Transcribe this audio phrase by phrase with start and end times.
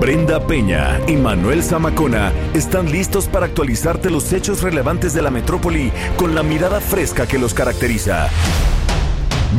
[0.00, 5.92] Brenda Peña y Manuel Zamacona están listos para actualizarte los hechos relevantes de la metrópoli
[6.16, 8.30] con la mirada fresca que los caracteriza.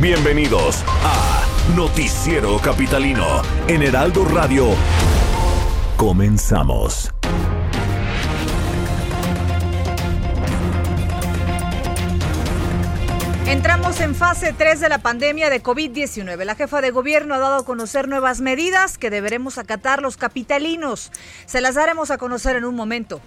[0.00, 1.44] Bienvenidos a
[1.76, 4.70] Noticiero Capitalino en Heraldo Radio.
[5.96, 7.12] Comenzamos.
[13.52, 16.42] Entramos en fase 3 de la pandemia de COVID-19.
[16.46, 21.12] La jefa de gobierno ha dado a conocer nuevas medidas que deberemos acatar los capitalinos.
[21.44, 23.20] Se las daremos a conocer en un momento.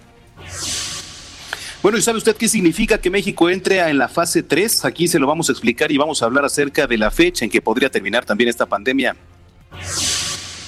[1.80, 4.84] Bueno, ¿y sabe usted qué significa que México entre en la fase 3?
[4.84, 7.50] Aquí se lo vamos a explicar y vamos a hablar acerca de la fecha en
[7.50, 9.14] que podría terminar también esta pandemia.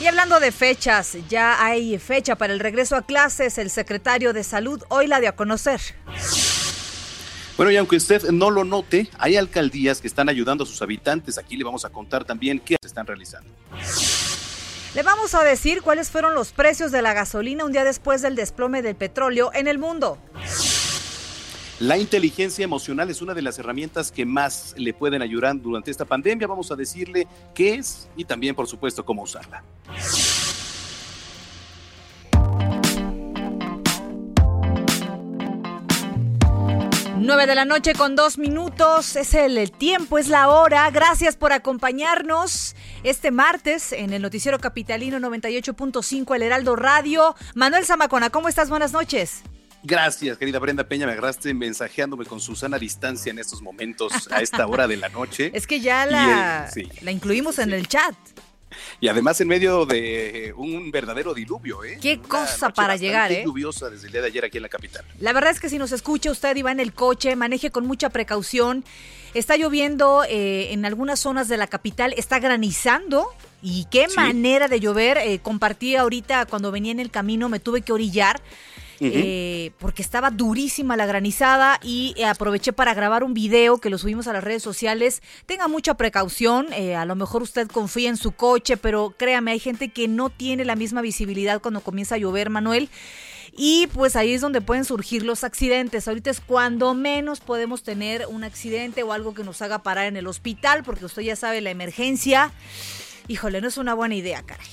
[0.01, 3.59] Y hablando de fechas, ya hay fecha para el regreso a clases.
[3.59, 5.81] El secretario de Salud hoy la dio a conocer.
[7.59, 11.39] Bueno, y aunque usted no lo note, hay alcaldías que están ayudando a sus habitantes.
[11.39, 13.51] Aquí le vamos a contar también qué se están realizando.
[14.95, 18.37] Le vamos a decir cuáles fueron los precios de la gasolina un día después del
[18.37, 20.19] desplome del petróleo en el mundo.
[21.81, 26.05] La inteligencia emocional es una de las herramientas que más le pueden ayudar durante esta
[26.05, 26.47] pandemia.
[26.47, 29.65] Vamos a decirle qué es y también, por supuesto, cómo usarla.
[37.29, 40.91] 9 de la noche con dos minutos, es el tiempo, es la hora.
[40.91, 47.35] Gracias por acompañarnos este martes en el Noticiero Capitalino 98.5, el Heraldo Radio.
[47.55, 48.71] Manuel Zamacona, ¿cómo estás?
[48.71, 49.43] Buenas noches.
[49.83, 51.05] Gracias, querida Brenda Peña.
[51.05, 55.11] Me agarraste mensajeándome con Susana a distancia en estos momentos, a esta hora de la
[55.11, 55.51] noche.
[55.55, 56.71] es que ya la,
[57.03, 58.15] la incluimos en el chat.
[59.01, 61.99] Y además en medio de un verdadero diluvio, ¿eh?
[62.01, 63.43] Qué cosa para llegar, ¿eh?
[63.45, 65.05] lluviosa desde el día de ayer aquí en la capital.
[65.21, 67.87] La verdad es que si nos escucha usted y va en el coche, maneje con
[67.87, 68.85] mucha precaución.
[69.35, 73.29] Está lloviendo eh, en algunas zonas de la capital, está granizando.
[73.61, 75.19] Y qué manera de llover.
[75.19, 78.41] Eh, compartí ahorita cuando venía en el camino, me tuve que orillar
[79.01, 83.99] eh, porque estaba durísima la granizada y eh, aproveché para grabar un video que lo
[83.99, 85.23] subimos a las redes sociales.
[85.47, 89.61] Tenga mucha precaución, eh, a lo mejor usted confía en su coche, pero créame, hay
[89.61, 92.89] gente que no tiene la misma visibilidad cuando comienza a llover, Manuel.
[93.61, 96.07] Y pues ahí es donde pueden surgir los accidentes.
[96.07, 100.17] Ahorita es cuando menos podemos tener un accidente o algo que nos haga parar en
[100.17, 102.53] el hospital, porque usted ya sabe la emergencia.
[103.27, 104.67] Híjole, no es una buena idea, caray.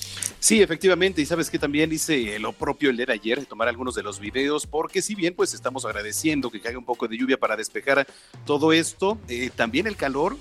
[0.46, 4.04] Sí, efectivamente, y sabes que también hice lo propio el de ayer, tomar algunos de
[4.04, 7.58] los videos, porque si bien pues estamos agradeciendo que caiga un poco de lluvia para
[7.58, 8.06] despejar
[8.46, 10.38] todo esto, eh, también el calor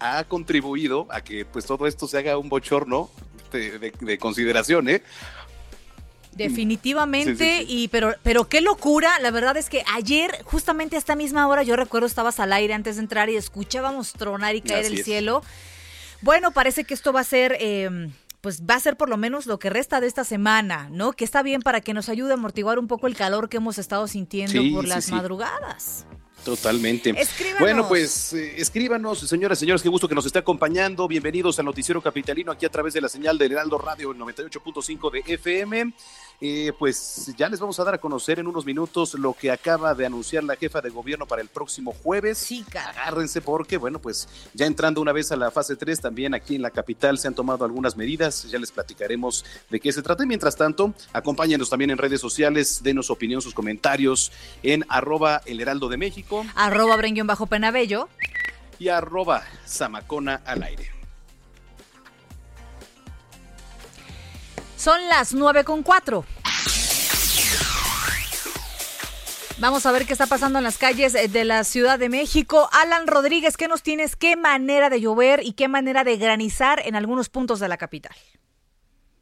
[0.00, 3.08] ha contribuido a que pues todo esto se haga un bochorno
[3.52, 5.02] de, consideración, ¿eh?
[6.32, 11.46] Definitivamente, y pero, pero qué locura, la verdad es que ayer, justamente a esta misma
[11.46, 15.04] hora, yo recuerdo estabas al aire antes de entrar y escuchábamos tronar y caer el
[15.04, 15.44] cielo.
[16.22, 18.08] Bueno, parece que esto va a ser eh,
[18.44, 21.14] pues va a ser por lo menos lo que resta de esta semana, ¿no?
[21.14, 23.78] Que está bien para que nos ayude a amortiguar un poco el calor que hemos
[23.78, 26.04] estado sintiendo por las madrugadas.
[26.44, 27.14] Totalmente.
[27.58, 31.08] Bueno, pues eh, escríbanos, señoras y señores, qué gusto que nos esté acompañando.
[31.08, 35.10] Bienvenidos al Noticiero Capitalino aquí a través de la señal del Heraldo Radio, el 98.5
[35.10, 35.94] de FM.
[36.40, 39.94] Eh, pues ya les vamos a dar a conocer en unos minutos lo que acaba
[39.94, 42.38] de anunciar la jefa de gobierno para el próximo jueves.
[42.38, 46.56] Sí, Agárrense porque, bueno, pues ya entrando una vez a la fase 3, también aquí
[46.56, 48.44] en la capital se han tomado algunas medidas.
[48.50, 50.24] Ya les platicaremos de qué se trata.
[50.24, 55.40] Y mientras tanto, acompáñenos también en redes sociales, denos su opinión, sus comentarios en arroba
[55.46, 56.44] el heraldo de México.
[56.54, 58.08] Arroba bajo penabello.
[58.78, 60.93] Y arroba zamacona al aire.
[64.84, 66.26] Son las 9 con 4.
[69.56, 72.68] Vamos a ver qué está pasando en las calles eh, de la Ciudad de México.
[72.70, 74.14] Alan Rodríguez, ¿qué nos tienes?
[74.14, 78.14] ¿Qué manera de llover y qué manera de granizar en algunos puntos de la capital?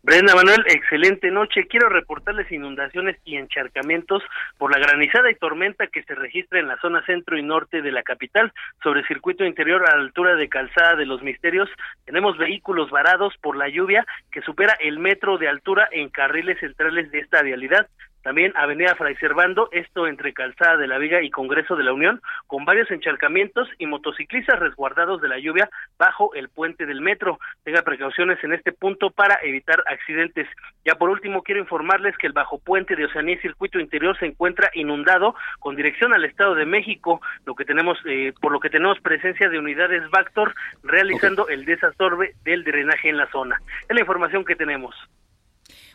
[0.05, 1.69] Brenda Manuel, excelente noche.
[1.69, 4.21] Quiero reportarles inundaciones y encharcamientos
[4.59, 7.93] por la granizada y tormenta que se registra en la zona centro y norte de
[7.93, 8.53] la capital.
[8.83, 11.69] Sobre circuito interior a altura de Calzada de los Misterios,
[12.05, 17.13] tenemos vehículos varados por la lluvia que supera el metro de altura en carriles centrales
[17.13, 17.87] de esta vialidad.
[18.23, 22.21] También Avenida Fray Servando, esto entre Calzada de la Viga y Congreso de la Unión,
[22.47, 27.39] con varios encharcamientos y motociclistas resguardados de la lluvia bajo el puente del metro.
[27.65, 30.49] Tenga precauciones en este punto para evitar accidentes.
[30.85, 34.27] Ya por último, quiero informarles que el bajo puente de Oceanía y Circuito Interior se
[34.27, 38.71] encuentra inundado con dirección al Estado de México, lo que tenemos, eh, por lo que
[38.71, 43.61] tenemos presencia de unidades Bactor realizando el desasorbe del drenaje en la zona.
[43.89, 44.95] Es la información que tenemos.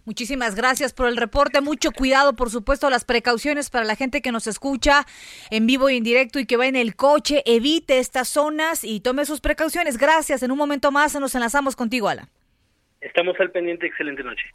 [0.08, 1.60] Muchísimas gracias por el reporte.
[1.60, 5.06] Mucho cuidado, por supuesto, las precauciones para la gente que nos escucha
[5.52, 7.44] en vivo y en directo y que va en el coche.
[7.46, 9.98] Evite estas zonas y tome sus precauciones.
[9.98, 10.44] Gracias.
[10.44, 12.30] En un momento más nos enlazamos contigo, Ala.
[13.02, 13.88] Estamos al pendiente.
[13.88, 14.46] Excelente noche.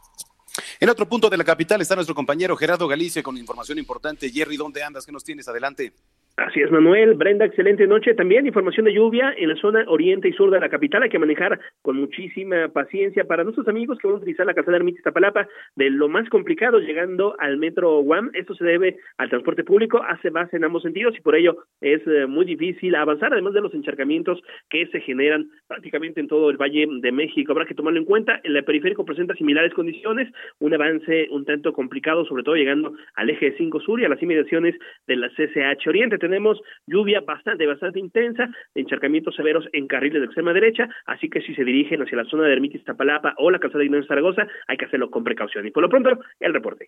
[0.79, 4.31] En otro punto de la capital está nuestro compañero Gerardo Galicia con información importante.
[4.31, 5.05] Jerry, ¿dónde andas?
[5.05, 5.47] ¿Qué nos tienes?
[5.47, 5.93] Adelante.
[6.35, 7.13] Así es, Manuel.
[7.13, 8.15] Brenda, excelente noche.
[8.15, 11.03] También información de lluvia en la zona oriente y sur de la capital.
[11.03, 14.77] Hay que manejar con muchísima paciencia para nuestros amigos que van a utilizar la calzada
[14.77, 18.31] Ermita Iztapalapa de lo más complicado llegando al metro UAM.
[18.33, 22.01] Esto se debe al transporte público, hace base en ambos sentidos y por ello es
[22.07, 24.41] eh, muy difícil avanzar, además de los encharcamientos
[24.71, 27.51] que se generan prácticamente en todo el Valle de México.
[27.51, 28.41] Habrá que tomarlo en cuenta.
[28.43, 33.53] El periférico presenta similares condiciones, un avance un tanto complicado, sobre todo llegando al eje
[33.55, 34.73] 5 sur y a las inmediaciones
[35.05, 40.53] de la CCH Oriente tenemos lluvia bastante, bastante intensa, encharcamientos severos en carriles de extrema
[40.53, 43.79] derecha, así que si se dirigen hacia la zona de Ermitis Tapalapa o la calzada
[43.79, 45.67] de Ignacio Zaragoza, hay que hacerlo con precaución.
[45.67, 46.87] Y por lo pronto, el reporte.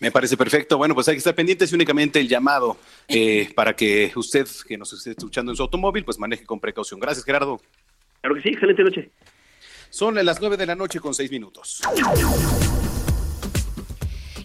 [0.00, 0.78] Me parece perfecto.
[0.78, 2.78] Bueno, pues hay que estar pendientes y únicamente el llamado
[3.08, 6.98] eh, para que usted, que nos esté escuchando en su automóvil, pues maneje con precaución.
[7.00, 7.60] Gracias, Gerardo.
[8.22, 9.10] Claro que sí, excelente noche.
[9.90, 11.82] Son las nueve de la noche con seis minutos.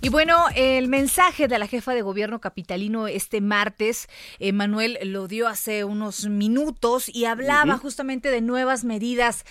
[0.05, 4.07] Y bueno, el mensaje de la jefa de gobierno capitalino este martes,
[4.53, 9.45] Manuel lo dio hace unos minutos y hablaba justamente de nuevas medidas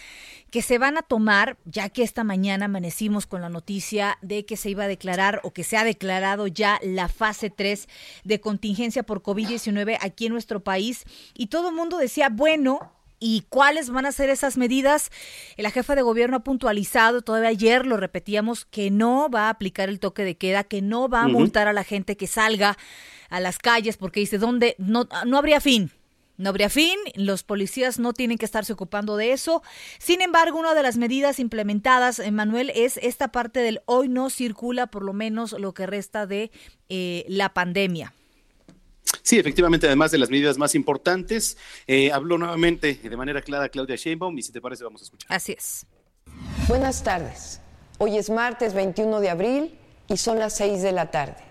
[0.52, 4.56] que se van a tomar, ya que esta mañana amanecimos con la noticia de que
[4.56, 7.88] se iba a declarar o que se ha declarado ya la fase 3
[8.22, 11.02] de contingencia por COVID-19 aquí en nuestro país.
[11.34, 12.92] Y todo el mundo decía, bueno,
[13.26, 15.10] ¿Y cuáles van a ser esas medidas?
[15.56, 19.88] La jefa de gobierno ha puntualizado, todavía ayer lo repetíamos, que no va a aplicar
[19.88, 22.76] el toque de queda, que no va a multar a la gente que salga
[23.30, 24.74] a las calles, porque dice, ¿dónde?
[24.76, 25.90] No, no habría fin.
[26.36, 29.62] No habría fin, los policías no tienen que estarse ocupando de eso.
[29.98, 34.88] Sin embargo, una de las medidas implementadas, Manuel, es esta parte del hoy no circula
[34.88, 36.50] por lo menos lo que resta de
[36.90, 38.12] eh, la pandemia.
[39.24, 41.56] Sí, efectivamente, además de las medidas más importantes,
[41.86, 45.34] eh, habló nuevamente de manera clara Claudia Sheinbaum y si te parece vamos a escuchar.
[45.34, 45.86] Así es.
[46.68, 47.58] Buenas tardes.
[47.96, 49.78] Hoy es martes 21 de abril
[50.08, 51.42] y son las 6 de la tarde.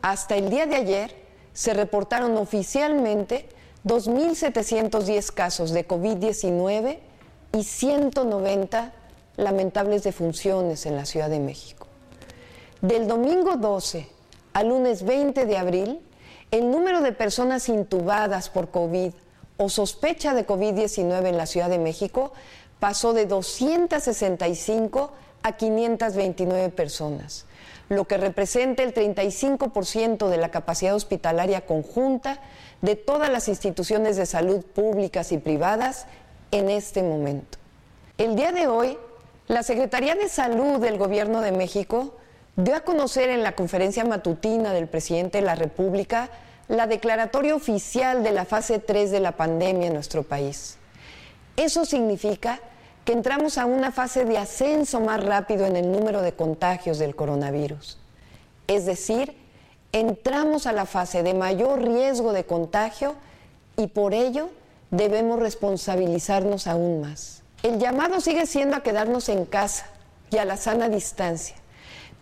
[0.00, 1.14] Hasta el día de ayer
[1.52, 3.50] se reportaron oficialmente
[3.84, 7.00] 2.710 casos de COVID-19
[7.52, 8.94] y 190
[9.36, 11.86] lamentables defunciones en la Ciudad de México.
[12.80, 14.08] Del domingo 12
[14.54, 16.00] al lunes 20 de abril,
[16.52, 19.12] el número de personas intubadas por COVID
[19.56, 22.32] o sospecha de COVID-19 en la Ciudad de México
[22.78, 25.12] pasó de 265
[25.42, 27.46] a 529 personas,
[27.88, 32.38] lo que representa el 35% de la capacidad hospitalaria conjunta
[32.82, 36.06] de todas las instituciones de salud públicas y privadas
[36.50, 37.58] en este momento.
[38.18, 38.98] El día de hoy,
[39.48, 42.14] la Secretaría de Salud del Gobierno de México
[42.56, 46.28] dio a conocer en la conferencia matutina del presidente de la República
[46.68, 50.78] la declaratoria oficial de la fase 3 de la pandemia en nuestro país.
[51.56, 52.60] Eso significa
[53.04, 57.16] que entramos a una fase de ascenso más rápido en el número de contagios del
[57.16, 57.98] coronavirus.
[58.68, 59.36] Es decir,
[59.92, 63.16] entramos a la fase de mayor riesgo de contagio
[63.76, 64.50] y por ello
[64.90, 67.42] debemos responsabilizarnos aún más.
[67.62, 69.86] El llamado sigue siendo a quedarnos en casa
[70.30, 71.56] y a la sana distancia,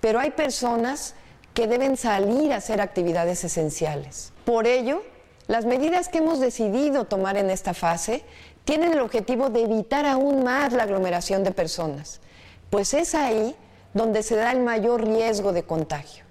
[0.00, 1.14] pero hay personas
[1.54, 4.32] que deben salir a hacer actividades esenciales.
[4.44, 5.02] Por ello,
[5.46, 8.22] las medidas que hemos decidido tomar en esta fase
[8.64, 12.20] tienen el objetivo de evitar aún más la aglomeración de personas,
[12.70, 13.56] pues es ahí
[13.94, 16.24] donde se da el mayor riesgo de contagio.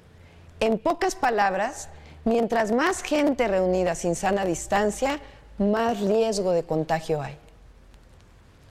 [0.62, 1.90] En pocas palabras,
[2.24, 5.20] mientras más gente reunida sin sana distancia,
[5.58, 7.38] más riesgo de contagio hay.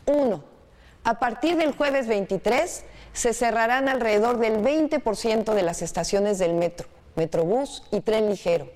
[0.07, 0.43] Uno,
[1.05, 6.89] a partir del jueves 23 se cerrarán alrededor del 20% de las estaciones del metro,
[7.17, 8.71] metrobús y tren ligero,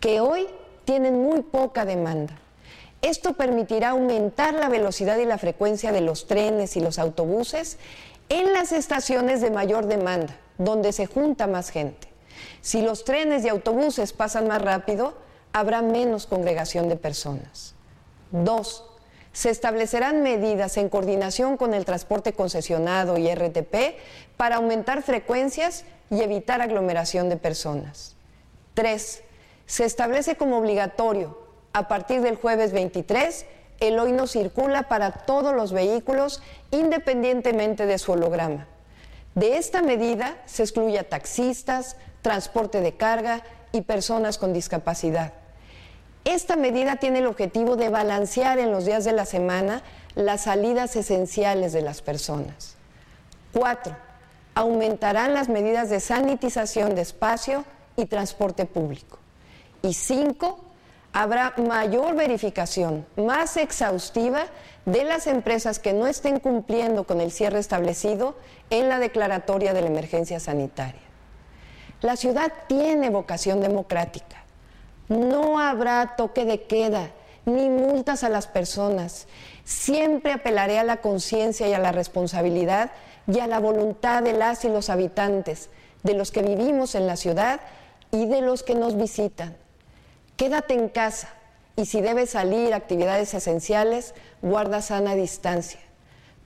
[0.00, 0.46] que hoy
[0.84, 2.38] tienen muy poca demanda.
[3.02, 7.78] Esto permitirá aumentar la velocidad y la frecuencia de los trenes y los autobuses
[8.28, 12.08] en las estaciones de mayor demanda, donde se junta más gente.
[12.62, 15.14] Si los trenes y autobuses pasan más rápido,
[15.52, 17.74] habrá menos congregación de personas.
[18.30, 18.84] Dos,
[19.34, 23.98] se establecerán medidas en coordinación con el transporte concesionado y RTP
[24.36, 28.14] para aumentar frecuencias y evitar aglomeración de personas.
[28.74, 29.22] 3.
[29.66, 31.36] Se establece como obligatorio,
[31.72, 33.44] a partir del jueves 23,
[33.80, 38.68] el hoy no circula para todos los vehículos independientemente de su holograma.
[39.34, 45.32] De esta medida se excluye a taxistas, transporte de carga y personas con discapacidad.
[46.24, 49.82] Esta medida tiene el objetivo de balancear en los días de la semana
[50.14, 52.76] las salidas esenciales de las personas.
[53.52, 53.94] 4.
[54.54, 57.64] Aumentarán las medidas de sanitización de espacio
[57.96, 59.18] y transporte público.
[59.82, 60.60] Y 5
[61.12, 64.46] habrá mayor verificación, más exhaustiva
[64.86, 68.34] de las empresas que no estén cumpliendo con el cierre establecido
[68.70, 71.02] en la declaratoria de la emergencia sanitaria.
[72.00, 74.43] La ciudad tiene vocación democrática.
[75.08, 77.10] No habrá toque de queda
[77.46, 79.26] ni multas a las personas.
[79.64, 82.92] Siempre apelaré a la conciencia y a la responsabilidad
[83.26, 85.68] y a la voluntad de las y los habitantes,
[86.02, 87.60] de los que vivimos en la ciudad
[88.10, 89.56] y de los que nos visitan.
[90.36, 91.28] Quédate en casa
[91.76, 95.80] y si debes salir a actividades esenciales, guarda sana distancia.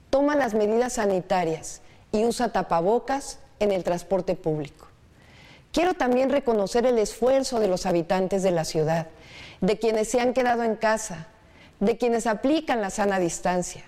[0.09, 4.88] Toma las medidas sanitarias y usa tapabocas en el transporte público.
[5.71, 9.07] Quiero también reconocer el esfuerzo de los habitantes de la ciudad,
[9.61, 11.27] de quienes se han quedado en casa,
[11.79, 13.83] de quienes aplican la sana distancia,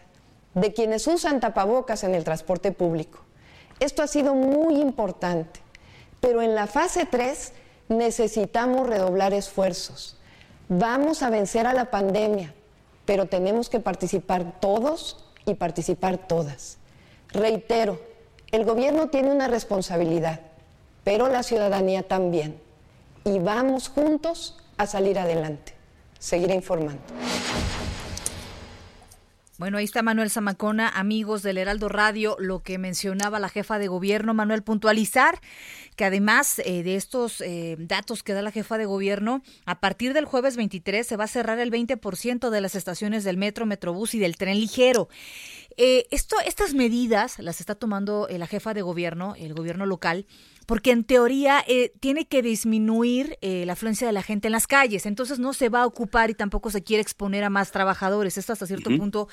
[0.54, 3.20] de quienes usan tapabocas en el transporte público.
[3.80, 5.60] Esto ha sido muy importante,
[6.20, 7.54] pero en la fase 3
[7.90, 10.18] necesitamos redoblar esfuerzos.
[10.70, 12.54] Vamos a vencer a la pandemia,
[13.06, 16.78] pero tenemos que participar todos y participar todas.
[17.30, 18.00] Reitero,
[18.52, 20.42] el gobierno tiene una responsabilidad,
[21.04, 22.60] pero la ciudadanía también.
[23.24, 25.74] Y vamos juntos a salir adelante.
[26.20, 27.02] Seguiré informando.
[29.62, 33.88] Bueno, ahí está Manuel Zamacona, amigos del Heraldo Radio, lo que mencionaba la jefa de
[33.88, 35.40] gobierno, Manuel, puntualizar
[35.96, 40.14] que además eh, de estos eh, datos que da la jefa de gobierno, a partir
[40.14, 44.16] del jueves 23 se va a cerrar el 20% de las estaciones del metro, metrobús
[44.16, 45.10] y del tren ligero.
[45.78, 50.26] Eh, esto, estas medidas las está tomando la jefa de gobierno, el gobierno local,
[50.72, 54.68] porque en teoría eh, tiene que disminuir eh, la afluencia de la gente en las
[54.68, 58.38] calles, entonces no se va a ocupar y tampoco se quiere exponer a más trabajadores.
[58.38, 59.28] Esto hasta cierto punto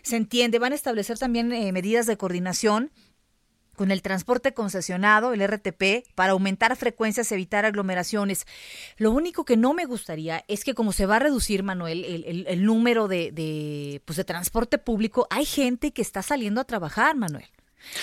[0.00, 0.58] se entiende.
[0.58, 2.90] Van a establecer también eh, medidas de coordinación
[3.76, 8.46] con el transporte concesionado, el RTP, para aumentar frecuencias, evitar aglomeraciones.
[8.96, 12.02] Lo único que no me gustaría es que como se va a reducir, Manuel,
[12.48, 17.14] el, número de, de, pues de transporte público, hay gente que está saliendo a trabajar,
[17.14, 17.44] Manuel.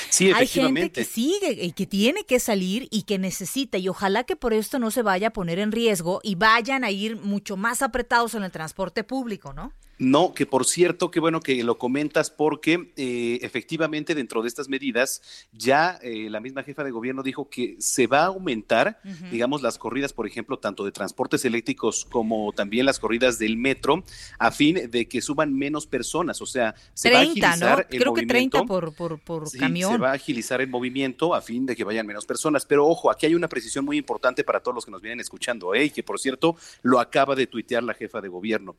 [0.09, 4.24] Sí, Hay gente que sigue y que tiene que salir y que necesita y ojalá
[4.24, 7.57] que por esto no se vaya a poner en riesgo y vayan a ir mucho
[7.57, 9.74] más apretados en el transporte público, ¿no?
[9.99, 14.69] No, que por cierto, qué bueno que lo comentas porque eh, efectivamente dentro de estas
[14.69, 19.61] medidas ya eh, la misma jefa de gobierno dijo que se va a aumentar, digamos,
[19.61, 24.05] las corridas, por ejemplo, tanto de transportes eléctricos como también las corridas del metro,
[24.37, 26.41] a fin de que suban menos personas.
[26.41, 29.91] O sea, se va a agilizar el Creo que 30 por, por, por camión.
[29.91, 32.65] Se va a agilizar el movimiento a fin de que vayan menos personas.
[32.65, 35.75] Pero ojo, aquí hay una precisión muy importante para todos los que nos vienen escuchando,
[35.75, 35.89] ¿eh?
[35.89, 38.77] que por cierto lo acaba de tuitear la jefa de gobierno.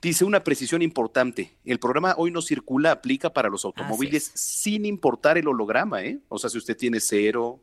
[0.00, 5.38] Dice una precisión importante, el programa hoy no circula, aplica para los automóviles sin importar
[5.38, 6.20] el holograma, ¿eh?
[6.28, 7.60] O sea, si usted tiene cero,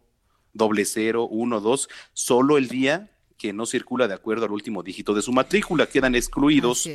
[0.54, 3.10] doble cero, uno, dos, solo el día
[3.44, 5.86] que no circula de acuerdo al último dígito de su matrícula.
[5.86, 6.90] Quedan excluidos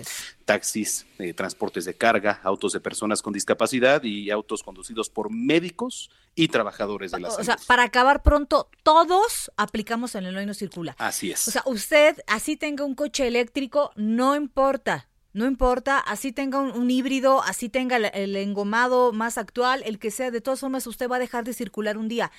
[0.46, 6.08] taxis, eh, transportes de carga, autos de personas con discapacidad y autos conducidos por médicos
[6.34, 7.42] y trabajadores de la salud.
[7.42, 10.96] O sea, para acabar pronto, todos aplicamos en el hoy no circula.
[10.98, 11.46] Así es.
[11.48, 15.06] O sea, usted así tenga un coche eléctrico, no importa.
[15.38, 20.32] No importa, así tenga un, híbrido, así tenga el, engomado más actual, el que sea,
[20.32, 22.32] de todas formas usted va a dejar de circular un día.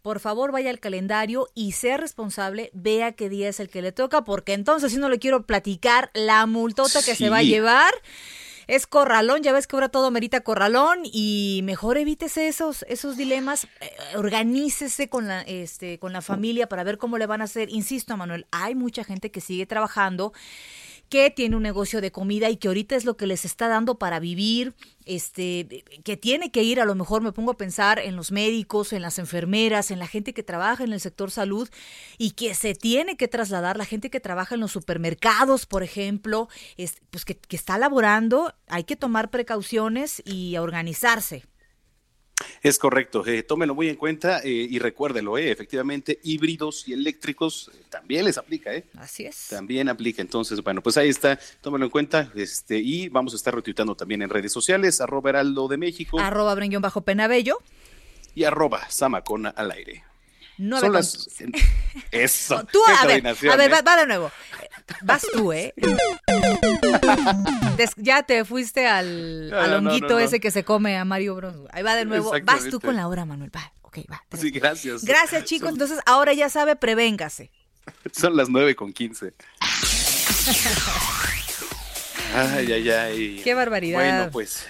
[0.00, 3.92] Por favor, vaya al calendario y sea responsable, vea qué día es el que le
[3.92, 7.92] toca, porque entonces si no le quiero platicar la multota que se va a llevar.
[8.68, 13.68] Es corralón, ya ves que ahora todo merita corralón y mejor evítese esos, esos dilemas,
[13.80, 17.68] eh, organícese con la, este, con la familia para ver cómo le van a hacer.
[17.70, 20.32] Insisto, Manuel, hay mucha gente que sigue trabajando
[21.08, 23.98] que tiene un negocio de comida y que ahorita es lo que les está dando
[23.98, 28.16] para vivir, este, que tiene que ir, a lo mejor me pongo a pensar en
[28.16, 31.68] los médicos, en las enfermeras, en la gente que trabaja en el sector salud
[32.18, 36.48] y que se tiene que trasladar, la gente que trabaja en los supermercados, por ejemplo,
[36.76, 41.44] es, pues que, que está laborando, hay que tomar precauciones y organizarse.
[42.62, 47.70] Es correcto, eh, tómelo muy en cuenta eh, y recuérdelo, eh, efectivamente, híbridos y eléctricos
[47.72, 48.84] eh, también les aplica, ¿eh?
[48.98, 49.48] Así es.
[49.48, 53.54] También aplica, entonces, bueno, pues ahí está, tómelo en cuenta, este, y vamos a estar
[53.54, 56.18] retuitando también en redes sociales, arroba heraldo de México.
[56.18, 57.58] Arroba bajo penabello.
[58.34, 60.04] Y arroba samacona al aire.
[60.58, 61.28] Son las...
[62.10, 62.64] Eso.
[62.72, 64.30] Tú, a ver, a ver, va, de nuevo.
[65.02, 65.74] Vas tú, ¿eh?
[67.96, 71.54] ya te fuiste al, honguito ese que se come a Mario Bros.
[71.70, 72.32] Ahí va de nuevo.
[72.44, 73.50] Vas tú con la hora, Manuel.
[73.54, 74.22] Va, ok, va.
[74.36, 75.04] Sí, gracias.
[75.04, 75.70] Gracias, chicos.
[75.70, 77.50] Entonces, ahora ya sabe, prevéngase.
[78.12, 79.34] Son las nueve con quince.
[82.34, 83.40] ay, ay, ay.
[83.44, 83.98] Qué barbaridad.
[83.98, 84.66] Bueno, pues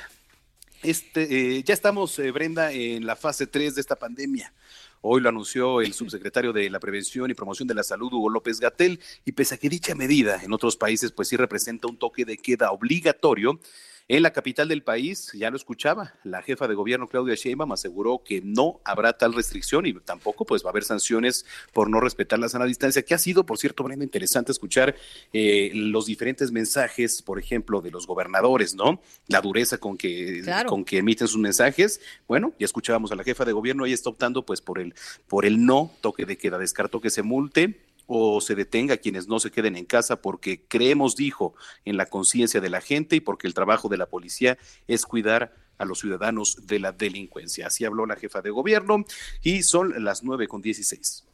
[0.82, 4.52] este, eh, ya estamos, eh, Brenda, en la fase 3 de esta pandemia.
[5.00, 8.60] Hoy lo anunció el subsecretario de la Prevención y Promoción de la Salud, Hugo López
[8.60, 12.24] Gatel, y pese a que dicha medida en otros países pues sí representa un toque
[12.24, 13.60] de queda obligatorio,
[14.08, 18.22] en la capital del país, ya lo escuchaba, la jefa de gobierno Claudia Sheinbaum aseguró
[18.24, 22.38] que no habrá tal restricción y tampoco pues va a haber sanciones por no respetar
[22.38, 24.94] la sana distancia, que ha sido, por cierto, Brenda, interesante escuchar
[25.32, 29.00] eh, los diferentes mensajes, por ejemplo, de los gobernadores, ¿no?
[29.26, 32.00] La dureza con que, con que emiten sus mensajes.
[32.28, 34.94] Bueno, ya escuchábamos a la jefa de gobierno, ella está optando pues por el,
[35.26, 39.28] por el no toque de queda, descartó que se multe o se detenga a quienes
[39.28, 43.20] no se queden en casa porque creemos, dijo, en la conciencia de la gente y
[43.20, 47.66] porque el trabajo de la policía es cuidar a los ciudadanos de la delincuencia.
[47.66, 49.04] Así habló la jefa de gobierno
[49.42, 51.24] y son las nueve con dieciséis.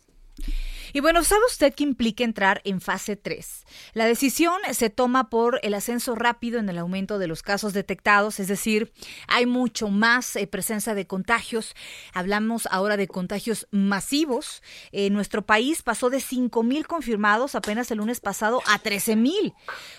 [0.93, 3.65] Y bueno, ¿sabe usted qué implica entrar en fase 3?
[3.95, 8.41] La decisión se toma por el ascenso rápido en el aumento de los casos detectados,
[8.41, 8.93] es decir,
[9.27, 11.75] hay mucho más eh, presencia de contagios.
[12.13, 14.63] Hablamos ahora de contagios masivos.
[14.93, 19.55] En nuestro país pasó de 5 mil confirmados apenas el lunes pasado a 13 mil.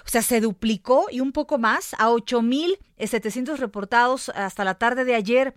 [0.05, 4.75] O sea, se duplicó y un poco más a 8 mil 700 reportados hasta la
[4.75, 5.55] tarde de ayer.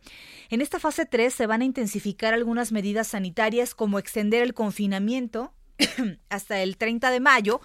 [0.50, 5.52] En esta fase 3 se van a intensificar algunas medidas sanitarias como extender el confinamiento
[6.30, 7.60] hasta el 30 de mayo,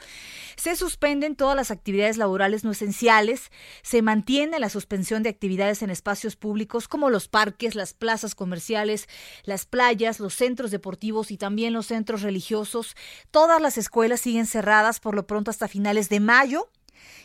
[0.56, 3.52] se suspenden todas las actividades laborales no esenciales,
[3.84, 9.08] se mantiene la suspensión de actividades en espacios públicos como los parques, las plazas comerciales,
[9.44, 12.96] las playas, los centros deportivos y también los centros religiosos.
[13.32, 16.70] Todas las escuelas siguen cerradas por lo pronto hasta finales de mayo.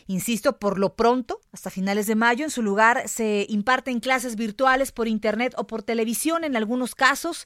[0.07, 4.93] Insisto, por lo pronto, hasta finales de mayo, en su lugar se imparten clases virtuales
[4.93, 7.45] por Internet o por televisión en algunos casos.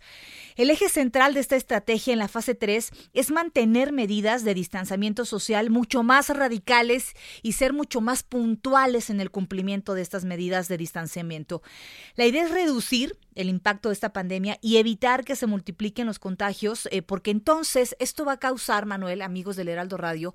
[0.55, 5.25] El eje central de esta estrategia en la fase 3 es mantener medidas de distanciamiento
[5.25, 10.67] social mucho más radicales y ser mucho más puntuales en el cumplimiento de estas medidas
[10.67, 11.63] de distanciamiento.
[12.15, 16.19] La idea es reducir el impacto de esta pandemia y evitar que se multipliquen los
[16.19, 20.33] contagios, eh, porque entonces esto va a causar, Manuel, amigos del Heraldo Radio,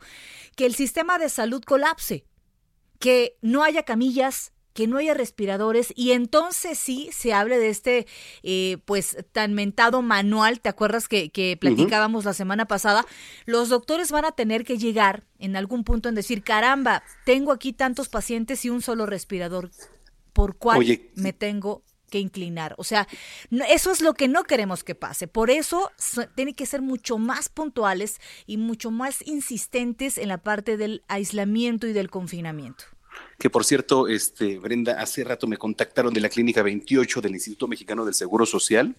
[0.56, 2.24] que el sistema de salud colapse,
[2.98, 8.06] que no haya camillas, que no haya respiradores y entonces sí se hable de este
[8.42, 13.06] eh, pues tan mentado manual, ¿te acuerdas que, que platicábamos la semana pasada?
[13.46, 17.72] Los doctores van a tener que llegar en algún punto en decir, caramba, tengo aquí
[17.72, 19.70] tantos pacientes y un solo respirador,
[20.34, 22.74] ¿por cuál me tengo que inclinar.
[22.78, 23.06] O sea,
[23.68, 25.28] eso es lo que no queremos que pase.
[25.28, 25.90] Por eso
[26.34, 31.86] tiene que ser mucho más puntuales y mucho más insistentes en la parte del aislamiento
[31.86, 32.84] y del confinamiento.
[33.38, 37.68] Que por cierto, este Brenda, hace rato me contactaron de la clínica 28 del Instituto
[37.68, 38.94] Mexicano del Seguro Social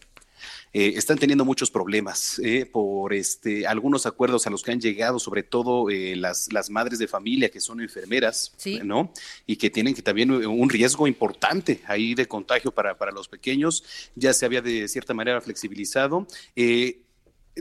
[0.73, 5.19] eh, están teniendo muchos problemas eh, por este, algunos acuerdos a los que han llegado,
[5.19, 8.53] sobre todo eh, las, las madres de familia que son enfermeras,
[8.84, 9.12] ¿no?
[9.45, 13.84] Y que tienen que también un riesgo importante ahí de contagio para, para los pequeños.
[14.15, 16.27] Ya se había de cierta manera flexibilizado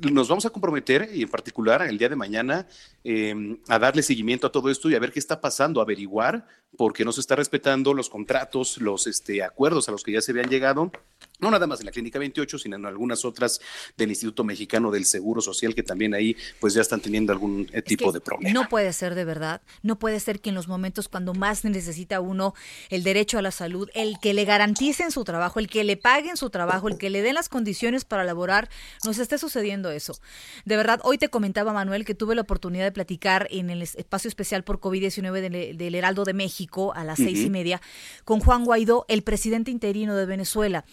[0.02, 2.66] nos vamos a comprometer, y en particular el día de mañana,
[3.04, 6.92] em, a darle seguimiento a todo esto y a ver qué está pasando, averiguar por
[6.92, 10.32] qué no se está respetando los contratos, los este, acuerdos a los que ya se
[10.32, 10.90] habían llegado
[11.38, 13.60] no nada más en la Clínica 28, sino en algunas otras
[13.96, 17.82] del Instituto Mexicano del Seguro Social que también ahí pues ya están teniendo algún eh,
[17.82, 18.52] tipo de problema.
[18.52, 22.20] No puede ser de verdad, no puede ser que en los momentos cuando más necesita
[22.20, 22.54] uno
[22.90, 26.36] el derecho a la salud, el que le garanticen su trabajo, el que le paguen
[26.36, 28.68] su trabajo, el que le den las condiciones para laborar,
[29.04, 30.18] nos esté sucediendo eso.
[30.64, 34.28] De verdad, hoy te comentaba Manuel que tuve la oportunidad de platicar en el espacio
[34.28, 37.80] especial por COVID-19 del, Heraldo de México a las seis y media
[38.24, 40.84] con Juan Guaidó, el presidente interino de Venezuela.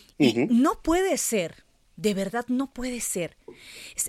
[0.50, 1.64] No puede ser.
[1.96, 3.38] De verdad no puede ser.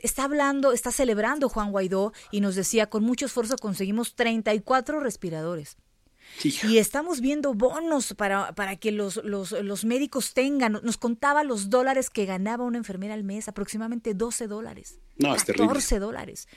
[0.02, 5.76] Está hablando, está celebrando Juan Guaidó y nos decía, con mucho esfuerzo conseguimos 34 respiradores.
[6.42, 10.80] Y estamos viendo bonos para, para que los, los, los, médicos tengan.
[10.82, 14.98] Nos contaba los dólares que ganaba una enfermera al mes, aproximadamente 12 dólares.
[15.16, 16.48] No, 14 dólares.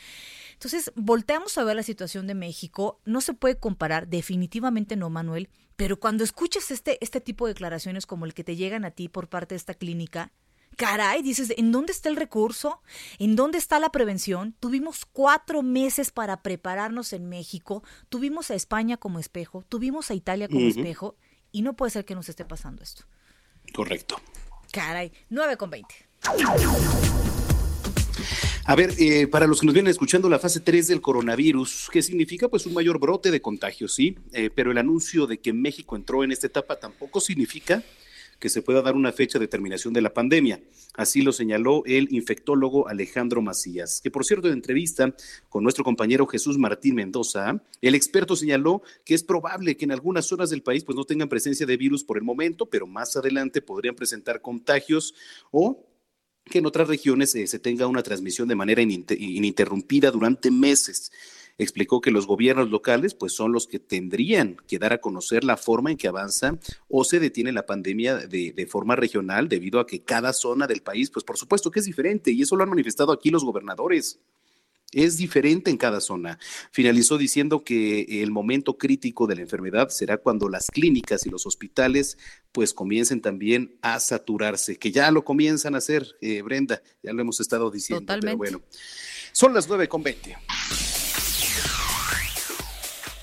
[0.58, 3.00] Entonces, volteamos a ver la situación de México.
[3.06, 8.08] No se puede comparar, definitivamente no, Manuel, pero cuando escuchas este, este tipo de declaraciones
[8.08, 10.32] como el que te llegan a ti por parte de esta clínica,
[10.76, 12.82] caray, dices, ¿en dónde está el recurso?
[13.20, 14.56] ¿En dónde está la prevención?
[14.60, 20.48] Tuvimos cuatro meses para prepararnos en México, tuvimos a España como espejo, tuvimos a Italia
[20.48, 21.16] como espejo,
[21.52, 23.06] y no puede ser que nos esté pasando esto.
[23.76, 24.20] Correcto.
[24.72, 25.96] Caray, 9 con 20.
[28.70, 32.02] A ver, eh, para los que nos vienen escuchando la fase 3 del coronavirus, ¿qué
[32.02, 32.50] significa?
[32.50, 36.22] Pues un mayor brote de contagios, sí, eh, pero el anuncio de que México entró
[36.22, 37.82] en esta etapa tampoco significa
[38.40, 40.60] que se pueda dar una fecha de terminación de la pandemia.
[40.96, 45.16] Así lo señaló el infectólogo Alejandro Macías, que por cierto en entrevista
[45.48, 50.26] con nuestro compañero Jesús Martín Mendoza, el experto señaló que es probable que en algunas
[50.26, 53.62] zonas del país pues no tengan presencia de virus por el momento, pero más adelante
[53.62, 55.16] podrían presentar contagios
[55.52, 55.88] o
[56.48, 61.12] que en otras regiones eh, se tenga una transmisión de manera ininterrumpida durante meses.
[61.60, 65.58] Explicó que los gobiernos locales pues son los que tendrían que dar a conocer la
[65.58, 69.88] forma en que avanza o se detiene la pandemia de, de, forma regional debido a
[69.88, 72.70] que cada zona del país pues por supuesto que es diferente y eso lo han
[72.70, 74.20] manifestado aquí los gobernadores
[74.94, 76.40] es diferente en cada zona.
[76.72, 81.46] Finalizó diciendo que el momento crítico de la enfermedad será cuando las clínicas y los
[81.46, 82.18] hospitales
[82.52, 87.22] pues comiencen también a saturarse, que ya lo comienzan a hacer, eh, Brenda, ya lo
[87.22, 88.62] hemos estado diciendo, pero bueno.
[89.34, 90.36] Son las nueve con veinte.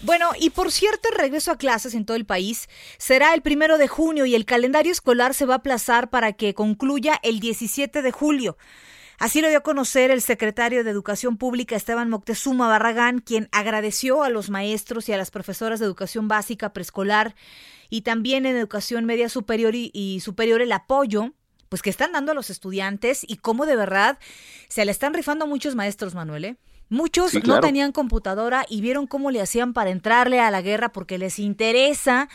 [0.03, 3.79] Bueno, y por cierto, el regreso a clases en todo el país será el primero
[3.79, 8.03] de junio y el calendario escolar se va a aplazar para que concluya el 17
[8.03, 8.59] de julio.
[9.19, 14.23] Así lo dio a conocer el secretario de Educación Pública Esteban Moctezuma Barragán, quien agradeció
[14.23, 17.35] a los maestros y a las profesoras de educación básica preescolar
[17.91, 21.33] y también en educación media superior y, superior el apoyo
[21.69, 24.19] pues que están dando a los estudiantes y cómo de verdad
[24.69, 26.57] se le están rifando a muchos maestros, Manuel, ¿eh?
[26.89, 31.19] Muchos no tenían computadora y vieron cómo le hacían para entrarle a la guerra porque
[31.19, 32.29] les interesa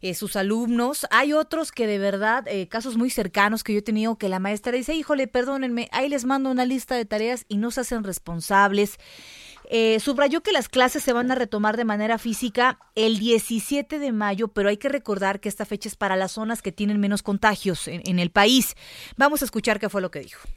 [0.00, 1.06] eh, sus alumnos.
[1.10, 4.38] Hay otros que de verdad, eh, casos muy cercanos que yo he tenido, que la
[4.38, 8.04] maestra dice, híjole, perdónenme, ahí les mando una lista de tareas y no se hacen
[8.04, 8.98] responsables.
[9.68, 14.12] Eh, subrayó que las clases se van a retomar de manera física el 17 de
[14.12, 17.22] mayo, pero hay que recordar que esta fecha es para las zonas que tienen menos
[17.22, 18.74] contagios en, el país.
[19.16, 20.48] Vamos a escuchar qué fue lo que dijo.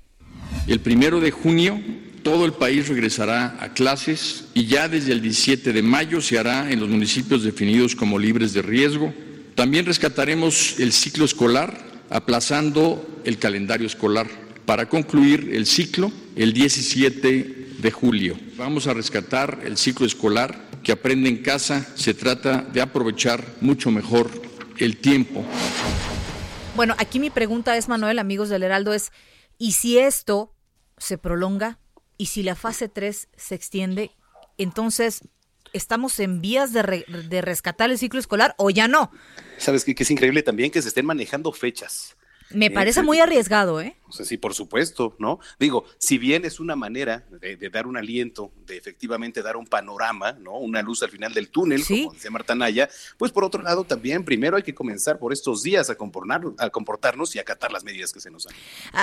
[0.67, 1.82] El primero de junio
[2.23, 6.69] todo el país regresará a clases y ya desde el 17 de mayo se hará
[6.69, 9.13] en los municipios definidos como libres de riesgo
[9.60, 11.78] también rescataremos el ciclo escolar,
[12.10, 14.26] aplazando el calendario escolar
[14.65, 18.39] para concluir el ciclo el 17 de julio.
[18.56, 21.86] Vamos a rescatar el ciclo escolar que aprende en casa.
[21.95, 24.32] Se trata de aprovechar mucho mejor
[24.78, 25.43] el tiempo.
[26.78, 29.12] Bueno, aquí mi pregunta es, Manuel, amigos del Heraldo, es,
[29.58, 30.56] ¿y si esto
[30.98, 31.80] se prolonga?
[32.17, 34.12] ¿Y si la fase 3 se extiende?
[34.58, 35.19] Entonces,
[35.74, 39.12] ¿estamos en vías de, de rescatar el ciclo escolar o ya no?
[39.58, 39.84] ¿Sabes?
[39.84, 42.16] Que es increíble también que se estén manejando fechas.
[42.52, 43.96] Me eh, parece muy arriesgado, ¿eh?
[44.10, 45.39] O sea, sí, por supuesto, ¿no?
[45.60, 50.32] Digo, si bien es una manera de, dar un aliento, de efectivamente dar un panorama,
[50.34, 50.58] ¿no?
[50.58, 54.26] Una luz al final del túnel, como decía Marta Naya, pues por otro lado también,
[54.26, 58.19] primero hay que comenzar por estos días a, a comportarnos y acatar las medidas que
[58.19, 58.56] se nos dan.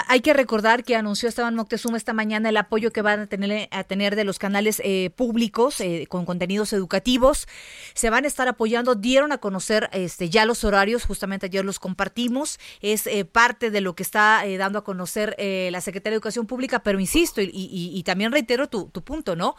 [0.08, 3.68] Hay que recordar que anunció Esteban Moctezuma esta mañana el apoyo que van a tener,
[3.70, 7.46] a tener de los canales eh, públicos eh, con contenidos educativos.
[7.94, 11.78] Se van a estar apoyando, dieron a conocer este, ya los horarios, justamente ayer los
[11.78, 12.58] compartimos.
[12.80, 16.16] Es eh, parte de lo que está dando a conocer conocer eh, la Secretaría de
[16.16, 19.54] Educación Pública, pero insisto, y, también reitero tu, punto, ¿no?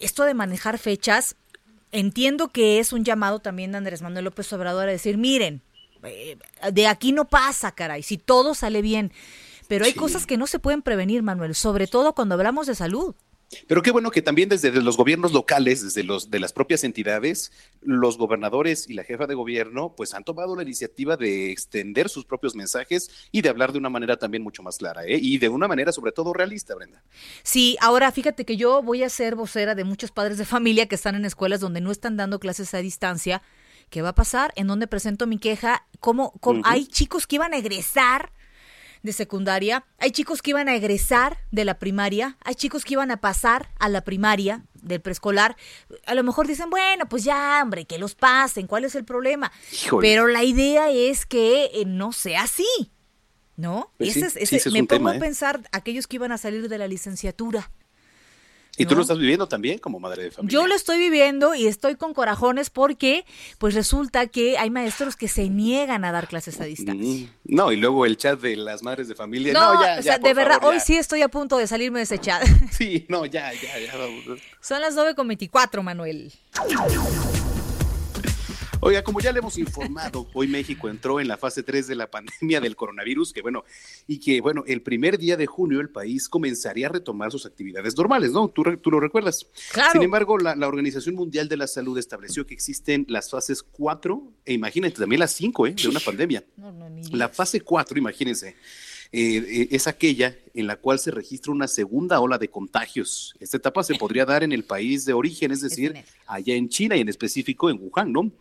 [0.00, 1.34] Esto de manejar fechas,
[1.90, 5.62] entiendo que es un llamado también de Andrés Manuel López Obrador a decir, miren,
[6.04, 6.38] eh,
[6.72, 9.12] de aquí no pasa, caray, si todo sale bien.
[9.66, 13.16] Pero hay cosas que no se pueden prevenir, Manuel, sobre todo cuando hablamos de salud.
[13.68, 17.52] Pero qué bueno que también desde los gobiernos locales, desde los de las propias entidades,
[17.80, 22.24] los gobernadores y la jefa de gobierno, pues han tomado la iniciativa de extender sus
[22.24, 25.18] propios mensajes y de hablar de una manera también mucho más clara, ¿eh?
[25.20, 27.02] y de una manera sobre todo realista, Brenda.
[27.42, 30.96] Sí, ahora fíjate que yo voy a ser vocera de muchos padres de familia que
[30.96, 33.42] están en escuelas donde no están dando clases a distancia.
[33.90, 34.52] ¿Qué va a pasar?
[34.56, 35.86] ¿En dónde presento mi queja?
[36.00, 38.32] ¿Cómo, cómo hay chicos que iban a egresar?
[39.06, 43.10] De secundaria, hay chicos que iban a egresar de la primaria, hay chicos que iban
[43.10, 45.56] a pasar a la primaria del preescolar.
[46.04, 49.50] A lo mejor dicen, bueno, pues ya, hombre, que los pasen, ¿cuál es el problema?
[50.00, 52.92] Pero la idea es que eh, no sea así,
[53.56, 53.92] ¿no?
[53.96, 55.20] Pues ese, me pongo a ¿eh?
[55.20, 57.70] pensar aquellos que iban a salir de la licenciatura.
[58.76, 60.52] ¿Y tú lo estás viviendo también como madre de familia?
[60.52, 63.24] Yo lo estoy viviendo y estoy con corajones porque
[63.58, 67.28] pues resulta que hay maestros que se niegan a dar clases a distancia.
[67.44, 69.52] No, y luego el chat de las madres de familia.
[69.52, 72.18] No, ya, o sea, de verdad, hoy sí estoy a punto de salirme de ese
[72.18, 72.44] chat.
[72.70, 73.92] Sí, no, ya, ya, ya.
[74.60, 76.32] Son las 9.24, Manuel.
[78.80, 82.10] Oiga, como ya le hemos informado, hoy México entró en la fase 3 de la
[82.10, 83.64] pandemia del coronavirus, que bueno,
[84.06, 87.96] y que bueno, el primer día de junio el país comenzaría a retomar sus actividades
[87.96, 88.48] normales, ¿no?
[88.48, 89.46] Tú, tú lo recuerdas.
[89.72, 89.92] Claro.
[89.92, 94.52] Sin embargo, la, Organización Mundial de la Salud estableció que existen las fases 4 e
[94.52, 95.74] imagínate también las 5 ¿eh?
[95.74, 96.44] de una pandemia.
[97.12, 98.56] la fase 4, imagínense
[99.12, 103.34] eh, es aquella en la cual se registra una segunda ola de contagios.
[103.40, 105.94] Esta etapa se podría dar en el país de origen, es decir,
[106.26, 108.32] allá en China y en específico en Wuhan, ¿no?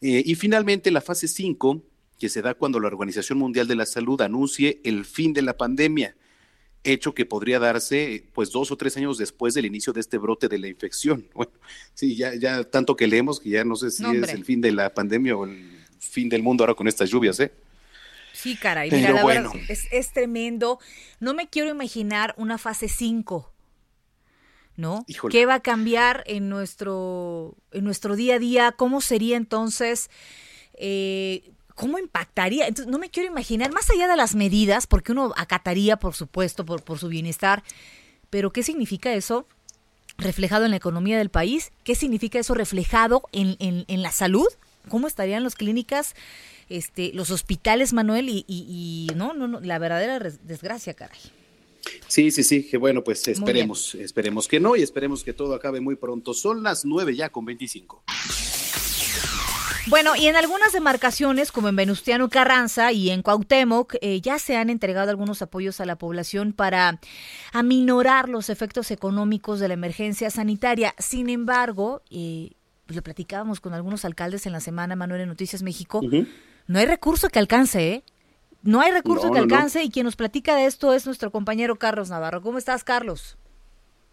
[0.00, 1.82] Eh, y finalmente la fase 5,
[2.18, 5.56] que se da cuando la Organización Mundial de la Salud anuncie el fin de la
[5.56, 6.14] pandemia
[6.84, 10.48] hecho que podría darse pues dos o tres años después del inicio de este brote
[10.48, 11.26] de la infección.
[11.34, 11.52] Bueno,
[11.94, 14.72] sí, ya, ya tanto que leemos que ya no sé si es el fin de
[14.72, 17.52] la pandemia o el fin del mundo ahora con estas lluvias, ¿eh?
[18.42, 20.80] Sí, caray, mira, la verdad es, es, tremendo.
[21.20, 23.52] No me quiero imaginar una fase 5,
[24.76, 25.06] ¿no?
[25.30, 28.72] ¿Qué va a cambiar en nuestro, en nuestro día a día?
[28.72, 30.10] ¿Cómo sería entonces?
[30.74, 32.66] Eh, ¿Cómo impactaría?
[32.66, 36.66] Entonces, no me quiero imaginar, más allá de las medidas, porque uno acataría, por supuesto,
[36.66, 37.62] por, por su bienestar,
[38.28, 39.46] pero ¿qué significa eso
[40.18, 41.70] reflejado en la economía del país?
[41.84, 44.46] ¿Qué significa eso reflejado en, en, la salud?
[44.88, 46.14] ¿Cómo estarían las clínicas,
[46.76, 48.28] este, los hospitales, Manuel?
[48.28, 51.18] Y, y, no, no, no, la verdadera desgracia, caray.
[52.06, 55.80] Sí, sí, sí, que bueno, pues esperemos, esperemos que no y esperemos que todo acabe
[55.80, 56.34] muy pronto.
[56.34, 58.02] Son las nueve ya con veinticinco.
[59.88, 64.56] Bueno, y en algunas demarcaciones, como en Venustiano Carranza y en Cuauhtémoc, eh, ya se
[64.56, 67.00] han entregado algunos apoyos a la población para
[67.52, 70.94] aminorar los efectos económicos de la emergencia sanitaria.
[70.98, 72.52] Sin embargo, eh,
[72.86, 76.00] pues lo platicábamos con algunos alcaldes en la semana, Manuel, en Noticias México,
[76.66, 78.04] no hay recurso que alcance, ¿eh?
[78.62, 82.10] No hay recurso que alcance y quien nos platica de esto es nuestro compañero Carlos
[82.10, 82.42] Navarro.
[82.42, 83.36] ¿Cómo estás, Carlos?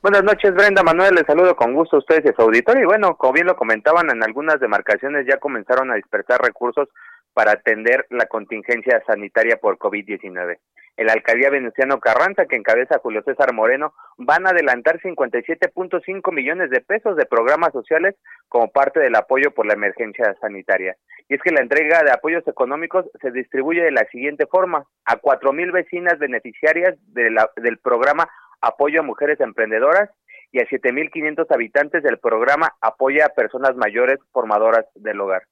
[0.02, 1.14] Buenas noches, Brenda Manuel.
[1.14, 2.84] Les saludo con gusto a ustedes y a su auditorio.
[2.84, 6.88] Y bueno, como bien lo comentaban, en algunas demarcaciones ya comenzaron a dispersar recursos
[7.34, 10.58] para atender la contingencia sanitaria por COVID-19.
[11.00, 16.70] En la alcaldía Venustiano Carranza, que encabeza Julio César Moreno, van a adelantar 57.5 millones
[16.72, 18.18] de pesos de programas sociales
[18.50, 20.98] como parte del apoyo por la emergencia sanitaria.
[21.30, 25.16] Y es que la entrega de apoyos económicos se distribuye de la siguiente forma: a
[25.16, 28.28] cuatro mil vecinas beneficiarias del programa
[28.60, 30.10] Apoyo a Mujeres Emprendedoras
[30.52, 35.44] y a 7.500 habitantes del programa Apoya a Personas Mayores Formadoras del Hogar.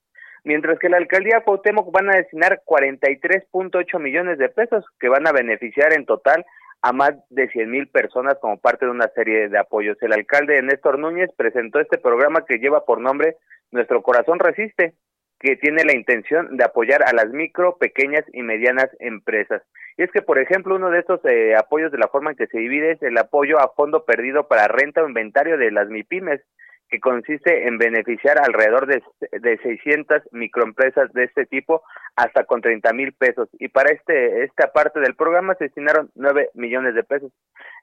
[0.48, 5.34] Mientras que la alcaldía Cuauhtémoc van a destinar 43.8 millones de pesos que van a
[5.34, 6.46] beneficiar en total
[6.82, 9.98] a más de 100 mil personas como parte de una serie de apoyos.
[10.00, 13.36] El alcalde Néstor Núñez presentó este programa que lleva por nombre
[13.72, 14.94] Nuestro Corazón Resiste,
[15.42, 19.62] que tiene la intención de apoyar a las micro, pequeñas y medianas empresas.
[19.98, 22.48] Y es que, por ejemplo, uno de estos eh, apoyos de la forma en que
[22.48, 26.40] se divide es el apoyo a fondo perdido para renta o inventario de las MIPIMES,
[26.90, 29.02] que consiste en beneficiar alrededor de,
[29.40, 31.82] de 600 microempresas de este tipo
[32.16, 33.50] hasta con 30 mil pesos.
[33.60, 37.32] Y para este esta parte del programa se destinaron 9 millones de pesos.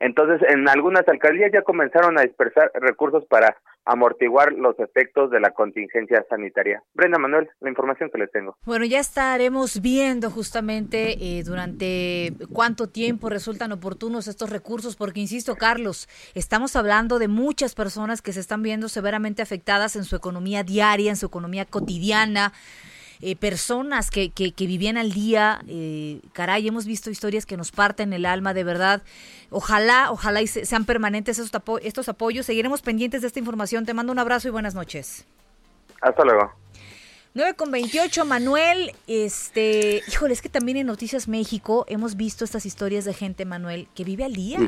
[0.00, 5.50] Entonces, en algunas alcaldías ya comenzaron a dispersar recursos para amortiguar los efectos de la
[5.50, 6.82] contingencia sanitaria.
[6.94, 8.56] Brenda Manuel, la información que les tengo.
[8.64, 15.56] Bueno, ya estaremos viendo justamente eh, durante cuánto tiempo resultan oportunos estos recursos, porque insisto,
[15.56, 20.62] Carlos, estamos hablando de muchas personas que se están viendo severamente afectadas en su economía
[20.62, 22.52] diaria, en su economía cotidiana.
[23.20, 25.60] Eh, personas que, que, vivían al día.
[25.68, 29.02] Eh, caray, hemos visto historias que nos parten el alma, de verdad.
[29.50, 32.46] Ojalá, ojalá y sean permanentes estos, estos apoyos.
[32.46, 33.86] Seguiremos pendientes de esta información.
[33.86, 35.24] Te mando un abrazo y buenas noches.
[36.00, 36.52] Hasta luego.
[37.34, 38.92] 9 con 28, Manuel.
[39.08, 43.88] Este, híjole, es que también en Noticias México hemos visto estas historias de gente, Manuel,
[43.94, 44.58] que vive al día.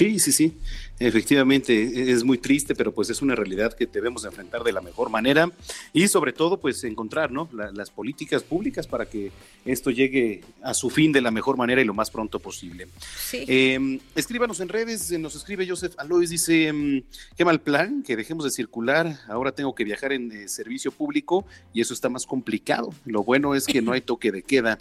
[0.00, 0.54] Sí, sí, sí.
[0.98, 4.80] Efectivamente, e-, es muy triste, pero pues es una realidad que debemos enfrentar de la
[4.80, 5.52] mejor manera
[5.92, 7.50] y sobre todo pues encontrar ¿no?
[7.52, 9.30] las políticas públicas para que
[9.66, 12.88] esto llegue a su fin de la mejor manera y lo más pronto posible.
[13.32, 17.02] Em, escríbanos en redes, nos escribe Joseph Alois, dice, em,
[17.36, 21.44] qué mal plan, que dejemos de circular, ahora tengo que viajar en eh, servicio público
[21.74, 22.94] y eso está más complicado.
[23.04, 24.78] Lo bueno es que no hay toque de queda.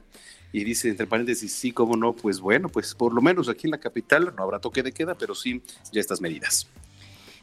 [0.52, 3.72] Y dice, entre paréntesis, sí, cómo no, pues bueno, pues por lo menos aquí en
[3.72, 6.68] la capital no habrá toque de queda, pero sí ya estas medidas.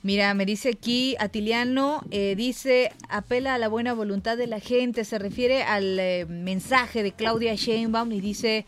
[0.03, 5.05] Mira, me dice aquí Atiliano, eh, dice, apela a la buena voluntad de la gente,
[5.05, 8.67] se refiere al eh, mensaje de Claudia Sheinbaum y dice,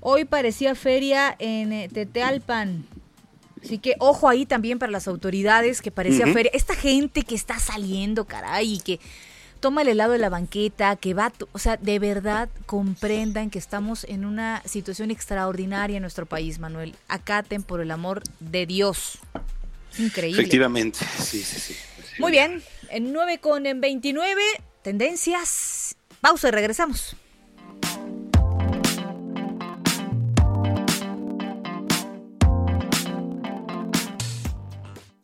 [0.00, 2.84] hoy parecía feria en eh, Tetealpan.
[3.62, 6.50] Así que ojo ahí también para las autoridades que parecía feria.
[6.54, 9.00] Esta gente que está saliendo, caray, y que
[9.66, 14.04] toma el helado de la banqueta, que va, o sea, de verdad comprendan que estamos
[14.04, 16.94] en una situación extraordinaria en nuestro país, Manuel.
[17.08, 19.18] Acaten por el amor de Dios.
[19.98, 20.40] Increíble.
[20.40, 21.74] Efectivamente, sí, sí, sí.
[22.20, 24.40] Muy bien, en 9 con en 29,
[24.82, 25.96] tendencias.
[26.20, 27.16] Pausa y regresamos.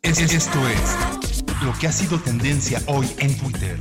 [0.01, 3.79] Esto es lo que ha sido tendencia hoy en Twitter.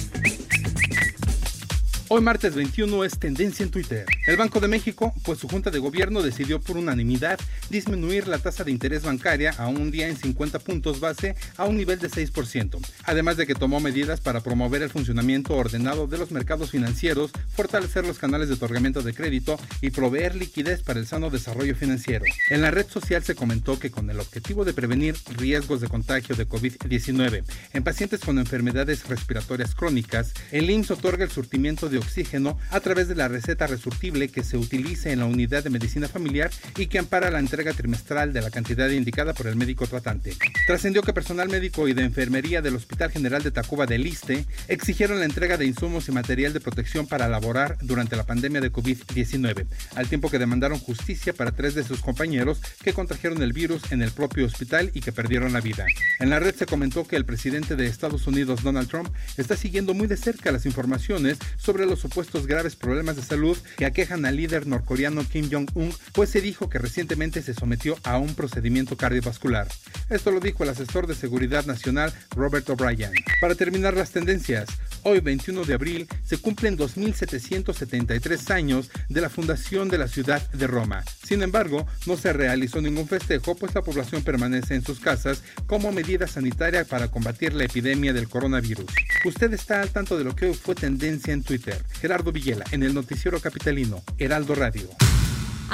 [2.15, 4.05] Hoy martes 21 es tendencia en Twitter.
[4.27, 8.65] El Banco de México, pues su Junta de Gobierno decidió por unanimidad disminuir la tasa
[8.65, 12.87] de interés bancaria a un día en 50 puntos base a un nivel de 6%,
[13.05, 18.07] además de que tomó medidas para promover el funcionamiento ordenado de los mercados financieros, fortalecer
[18.07, 22.27] los canales de otorgamiento de crédito y proveer liquidez para el sano desarrollo financiero.
[22.51, 26.37] En la red social se comentó que con el objetivo de prevenir riesgos de contagio
[26.37, 32.59] de COVID-19 en pacientes con enfermedades respiratorias crónicas, el IMSS otorga el surtimiento de oxígeno
[32.71, 36.51] a través de la receta resurtible que se utilice en la unidad de medicina familiar
[36.77, 40.37] y que ampara la entrega trimestral de la cantidad indicada por el médico tratante.
[40.67, 45.19] Trascendió que personal médico y de enfermería del Hospital General de Tacuba del Liste exigieron
[45.19, 49.67] la entrega de insumos y material de protección para laborar durante la pandemia de COVID-19,
[49.97, 54.03] al tiempo que demandaron justicia para tres de sus compañeros que contrajeron el virus en
[54.03, 55.87] el propio hospital y que perdieron la vida.
[56.21, 59.95] En la red se comentó que el presidente de Estados Unidos, Donald Trump, está siguiendo
[59.95, 64.37] muy de cerca las informaciones sobre los supuestos graves problemas de salud que aquejan al
[64.37, 69.69] líder norcoreano Kim Jong-un, pues se dijo que recientemente se sometió a un procedimiento cardiovascular.
[70.11, 73.13] Esto lo dijo el asesor de seguridad nacional Robert O'Brien.
[73.41, 74.69] Para terminar las tendencias,
[75.03, 80.67] hoy 21 de abril se cumplen 2.773 años de la fundación de la ciudad de
[80.67, 81.05] Roma.
[81.27, 85.93] Sin embargo, no se realizó ningún festejo, pues la población permanece en sus casas como
[85.93, 88.87] medida sanitaria para combatir la epidemia del coronavirus.
[89.25, 91.82] Usted está al tanto de lo que hoy fue tendencia en Twitter.
[92.01, 94.89] Gerardo Villela, en el Noticiero Capitalino, Heraldo Radio.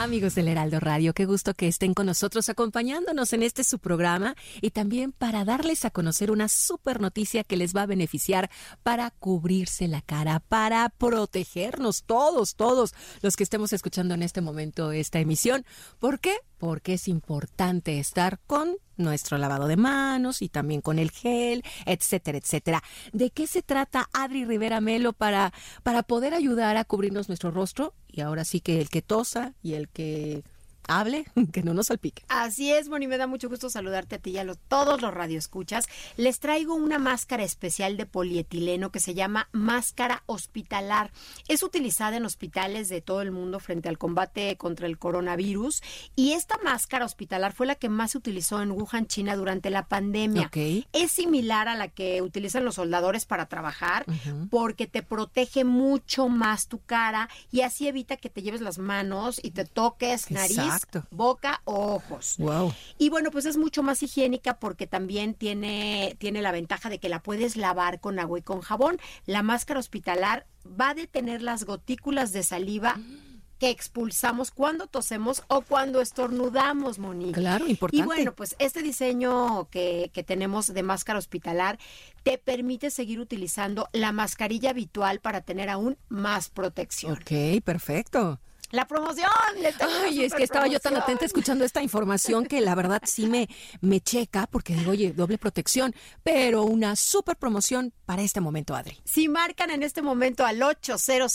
[0.01, 4.37] Amigos del Heraldo Radio, qué gusto que estén con nosotros acompañándonos en este su programa
[4.61, 8.49] y también para darles a conocer una super noticia que les va a beneficiar
[8.85, 14.93] para cubrirse la cara, para protegernos todos, todos los que estemos escuchando en este momento
[14.93, 15.67] esta emisión.
[15.99, 16.37] ¿Por qué?
[16.59, 22.39] Porque es importante estar con nuestro lavado de manos y también con el gel, etcétera,
[22.39, 22.83] etcétera.
[23.13, 27.95] ¿De qué se trata Adri Rivera Melo para, para poder ayudar a cubrirnos nuestro rostro?
[28.19, 30.43] Y ahora sí que el que tosa y el que
[30.89, 32.25] hable, que no nos salpique.
[32.29, 35.87] Así es, Moni, me da mucho gusto saludarte a ti y a todos los radioescuchas.
[36.17, 41.11] Les traigo una máscara especial de polietileno que se llama máscara hospitalar.
[41.49, 45.83] Es utilizada en hospitales de todo el mundo frente al combate contra el coronavirus
[46.17, 49.87] y esta máscara hospitalar fue la que más se utilizó en Wuhan, China durante la
[49.87, 50.51] pandemia.
[50.93, 54.07] Es similar a la que utilizan los soldadores para trabajar
[54.51, 59.41] porque te protege mucho más tu cara y así evita que te lleves las manos
[59.43, 60.78] y te toques nariz
[61.11, 62.37] boca o ojos.
[62.39, 62.73] Wow.
[62.99, 67.09] Y bueno, pues es mucho más higiénica porque también tiene, tiene la ventaja de que
[67.09, 68.99] la puedes lavar con agua y con jabón.
[69.27, 72.97] La máscara hospitalar va a detener las gotículas de saliva.
[73.59, 77.41] que expulsamos cuando tosemos o cuando estornudamos, Monique.
[77.41, 78.05] Claro, importante.
[78.05, 81.77] Y bueno, pues este diseño que, que, tenemos de máscara hospitalar
[82.23, 87.15] te permite seguir utilizando la mascarilla habitual para tener aún más protección.
[87.15, 88.39] Ok, perfecto.
[88.71, 89.31] La promoción.
[90.05, 93.49] Ay, es que estaba yo tan atenta escuchando esta información que la verdad sí me,
[93.81, 98.99] me checa porque digo, oye, doble protección, pero una super promoción para este momento, Adri.
[99.05, 101.31] Si marcan en este momento al 800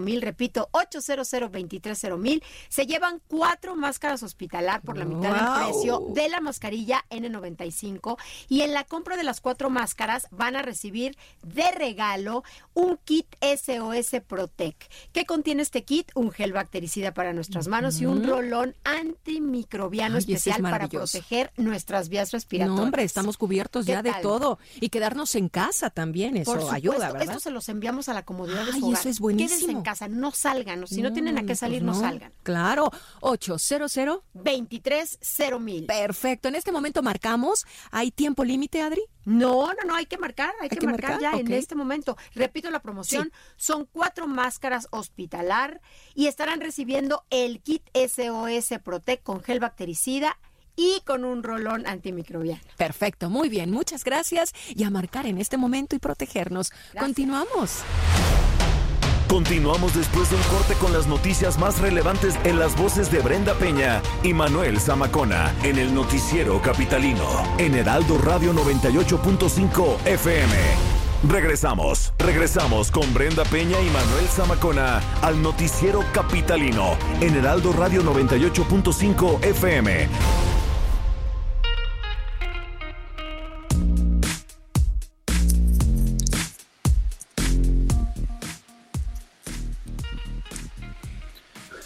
[0.00, 1.28] mil, repito, 800
[2.18, 8.16] mil, se llevan cuatro máscaras hospitalar por la mitad del precio de la mascarilla N95
[8.48, 13.26] y en la compra de las cuatro máscaras van a recibir de regalo un kit
[13.40, 14.76] SOS Protec.
[15.12, 16.10] ¿Qué contiene este kit?
[16.20, 22.30] Un gel bactericida para nuestras manos y un rolón antimicrobiano especial para proteger nuestras vías
[22.30, 22.76] respiratorias.
[22.76, 24.58] No, hombre, estamos cubiertos ya de todo.
[24.80, 27.22] Y quedarnos en casa también, eso ayuda, ¿verdad?
[27.22, 29.00] Esto se los enviamos a la comodidad de su hogar.
[29.00, 29.56] eso es buenísimo.
[29.56, 30.86] Quédense en casa, no salgan.
[30.86, 31.94] Si no, tienen a qué pues salir, no.
[31.94, 32.32] salgan.
[32.42, 33.90] Claro, 800
[35.60, 35.86] mil.
[35.86, 36.48] Perfecto.
[36.48, 37.64] En este momento marcamos.
[37.90, 39.02] ¿Hay tiempo límite, Adri?
[39.24, 42.16] No, no, no, hay que marcar, hay, que, marcar, ya en este momento.
[42.34, 45.80] Repito la promoción, son cuatro máscaras hospitalar
[46.14, 50.38] y estarán recibiendo el kit SOS Protect con gel bactericida
[50.76, 52.62] y con un rolón antimicrobiano.
[52.76, 56.72] Perfecto, muy bien, muchas gracias y a marcar en este momento y protegernos.
[56.98, 57.82] Continuamos.
[59.30, 63.54] Continuamos después de un corte con las noticias más relevantes en las voces de Brenda
[63.54, 67.24] Peña y Manuel Zamacona en el noticiero capitalino
[67.56, 70.52] en Heraldo Radio 98.5 FM.
[71.28, 79.44] Regresamos, regresamos con Brenda Peña y Manuel Zamacona al noticiero capitalino en Heraldo Radio 98.5
[79.44, 80.08] FM.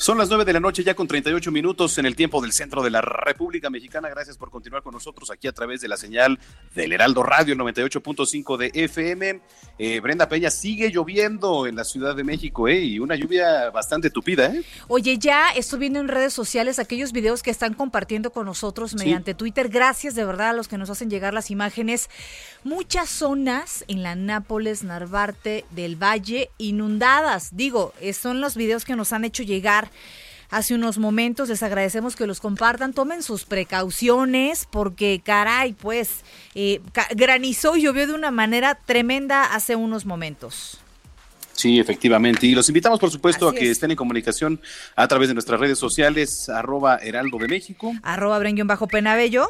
[0.04, 2.82] Son las 9 de la noche ya con 38 minutos en el tiempo del centro
[2.82, 4.10] de la República Mexicana.
[4.10, 6.38] Gracias por continuar con nosotros aquí a través de la señal
[6.74, 9.40] del Heraldo Radio 98.5 de FM.
[9.78, 12.80] Eh, Brenda Peña, sigue lloviendo en la Ciudad de México ¿eh?
[12.80, 14.54] y una lluvia bastante tupida.
[14.54, 14.62] ¿eh?
[14.88, 19.32] Oye, ya estoy viendo en redes sociales aquellos videos que están compartiendo con nosotros mediante
[19.32, 19.70] Twitter.
[19.70, 22.10] Gracias de verdad a los que nos hacen llegar las imágenes.
[22.62, 27.56] Muchas zonas en la Nápoles, Narvarte del Valle inundadas.
[27.56, 29.93] Digo, son los videos que nos han hecho llegar
[30.50, 31.48] hace unos momentos.
[31.48, 32.92] Les agradecemos que los compartan.
[32.92, 36.20] Tomen sus precauciones porque, caray, pues
[36.54, 36.80] eh,
[37.14, 40.78] granizó y llovió de una manera tremenda hace unos momentos.
[41.54, 42.46] Sí, efectivamente.
[42.46, 44.60] Y los invitamos, por supuesto, a que estén en comunicación
[44.96, 47.92] a través de nuestras redes sociales, arroba Heraldo de México.
[48.02, 49.46] Arroba Bajo Penabello.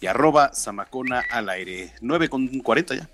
[0.00, 1.92] Y arroba Zamacona al aire.
[2.00, 3.08] 9 con 40 ya.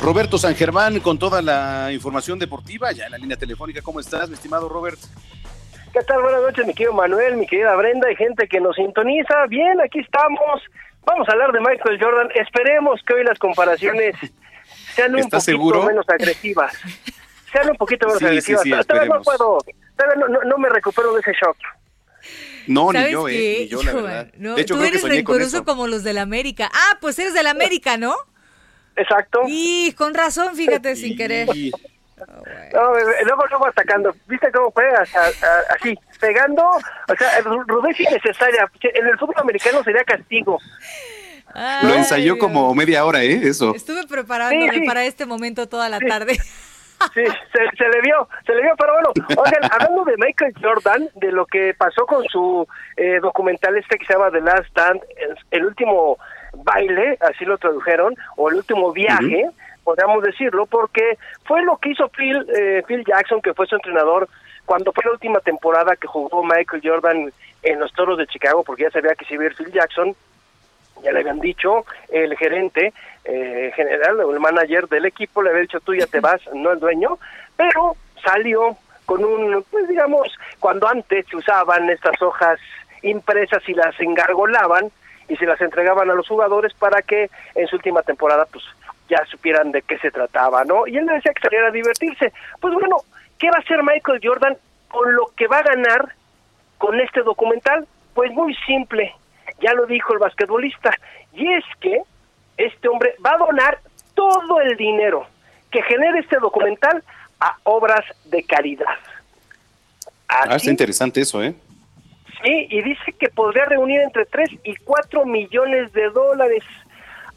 [0.00, 3.82] Roberto San Germán con toda la información deportiva, ya en la línea telefónica.
[3.82, 4.98] ¿Cómo estás, mi estimado Robert?
[5.92, 6.22] ¿Qué tal?
[6.22, 9.46] Buenas noches, mi querido Manuel, mi querida Brenda y gente que nos sintoniza.
[9.48, 10.62] Bien, aquí estamos.
[11.04, 12.28] Vamos a hablar de Michael Jordan.
[12.34, 14.14] Esperemos que hoy las comparaciones
[14.94, 16.72] sean un poquito menos agresivas.
[17.52, 18.86] Sean un poquito menos agresivas.
[18.86, 19.58] todavía no puedo,
[20.44, 21.56] no, me recupero de ese shock.
[22.66, 24.26] No, ni yo, eh, ni yo, la verdad.
[24.34, 26.70] de hecho, tú eres rencoroso como los del América.
[26.72, 28.14] Ah, pues eres del América, ¿no?
[28.98, 29.42] Exacto.
[29.46, 31.48] Y con razón, fíjate, sin querer.
[31.48, 32.92] No,
[33.24, 34.14] luego, luego atacando.
[34.26, 34.84] ¿Viste cómo fue?
[35.70, 36.64] así, pegando.
[36.64, 38.68] O sea, rudeza innecesaria.
[38.82, 40.58] En el fútbol americano sería castigo.
[41.54, 43.40] Lo ensayó como media hora, ¿eh?
[43.44, 43.74] Eso.
[43.74, 46.38] Estuve preparándome para este momento toda la tarde.
[47.14, 47.22] Sí,
[47.52, 51.46] se, le vio, se le vio, pero bueno, oigan, hablando de Michael Jordan, de lo
[51.46, 55.00] que pasó con su eh, documental este que se llama The Last Stand,
[55.52, 56.18] el último
[56.64, 59.48] baile, así lo tradujeron, o el último viaje,
[59.84, 64.28] podríamos decirlo, porque fue lo que hizo Phil, eh, Phil Jackson, que fue su entrenador,
[64.64, 67.32] cuando fue la última temporada que jugó Michael Jordan
[67.62, 70.14] en los Toros de Chicago, porque ya sabía que si iba Phil Jackson,
[71.02, 72.92] ya le habían dicho el gerente
[73.24, 76.72] eh, general o el manager del equipo, le había dicho tú ya te vas, no
[76.72, 77.18] el dueño,
[77.56, 80.28] pero salió con un, pues digamos,
[80.60, 82.58] cuando antes se usaban estas hojas
[83.02, 84.90] impresas y las engargolaban,
[85.28, 88.64] y se las entregaban a los jugadores para que en su última temporada pues
[89.08, 90.86] ya supieran de qué se trataba, ¿no?
[90.86, 92.32] Y él le decía que saliera a divertirse.
[92.60, 92.96] Pues bueno,
[93.38, 94.56] ¿qué va a hacer Michael Jordan
[94.88, 96.14] con lo que va a ganar
[96.78, 97.86] con este documental?
[98.14, 99.14] Pues muy simple,
[99.60, 100.92] ya lo dijo el basquetbolista,
[101.32, 102.02] y es que
[102.56, 103.78] este hombre va a donar
[104.14, 105.26] todo el dinero
[105.70, 107.02] que genere este documental
[107.40, 108.86] a obras de caridad.
[110.28, 111.54] Ah, está interesante eso, ¿eh?
[112.42, 116.62] Sí, y dice que podría reunir entre 3 y 4 millones de dólares.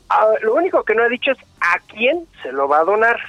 [0.09, 3.19] Ah, lo único que no ha dicho es a quién se lo va a donar,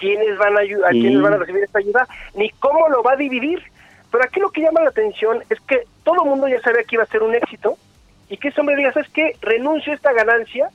[0.00, 3.16] quiénes van a ayudar, quiénes van a recibir esta ayuda, ni cómo lo va a
[3.16, 3.62] dividir.
[4.10, 6.96] Pero aquí lo que llama la atención es que todo el mundo ya sabía que
[6.96, 7.76] iba a ser un éxito
[8.28, 9.36] y que ese hombre diga, ¿sabes qué?
[9.40, 10.70] Renuncio a esta ganancia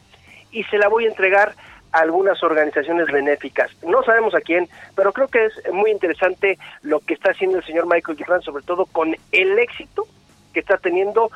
[0.51, 1.55] y se la voy a entregar
[1.91, 3.71] a algunas organizaciones benéficas.
[3.83, 7.65] No sabemos a quién, pero creo que es muy interesante lo que está haciendo el
[7.65, 10.07] señor Michael Jordan, sobre todo con el éxito
[10.53, 11.29] que está teniendo,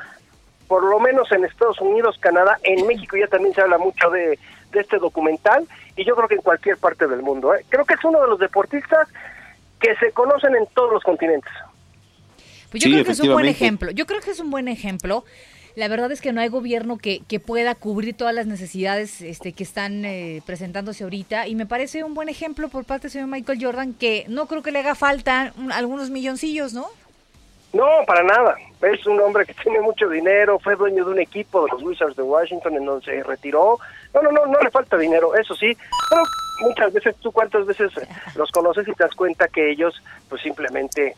[0.68, 4.38] por lo menos en Estados Unidos, Canadá, en México ya también se habla mucho de,
[4.72, 7.54] este documental y yo creo que en cualquier parte del mundo.
[7.54, 7.64] ¿eh?
[7.70, 9.08] Creo que es uno de los deportistas
[9.80, 11.50] que se conocen en todos los continentes.
[12.70, 13.90] Pues yo creo que es un buen ejemplo.
[13.92, 15.24] Yo creo que es un buen ejemplo.
[15.76, 19.52] La verdad es que no hay gobierno que, que pueda cubrir todas las necesidades este,
[19.52, 23.28] que están eh, presentándose ahorita y me parece un buen ejemplo por parte del señor
[23.28, 26.86] Michael Jordan que no creo que le haga falta algunos milloncillos, ¿no?
[27.74, 28.56] No, para nada.
[28.82, 32.16] Es un hombre que tiene mucho dinero, fue dueño de un equipo de los Wizards
[32.16, 33.78] de Washington en donde se retiró.
[34.14, 35.76] No, no, no, no le falta dinero, eso sí.
[36.10, 36.22] Pero
[36.60, 37.92] muchas veces, tú cuántas veces
[38.34, 41.14] los conoces y te das cuenta que ellos pues simplemente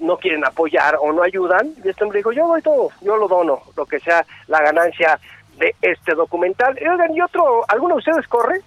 [0.00, 1.74] no quieren apoyar o no ayudan.
[1.84, 5.18] Y este hombre dijo, yo doy todo, yo lo dono, lo que sea la ganancia
[5.58, 6.78] de este documental.
[6.80, 8.60] Y oigan, y otro, ¿alguno de ustedes corre?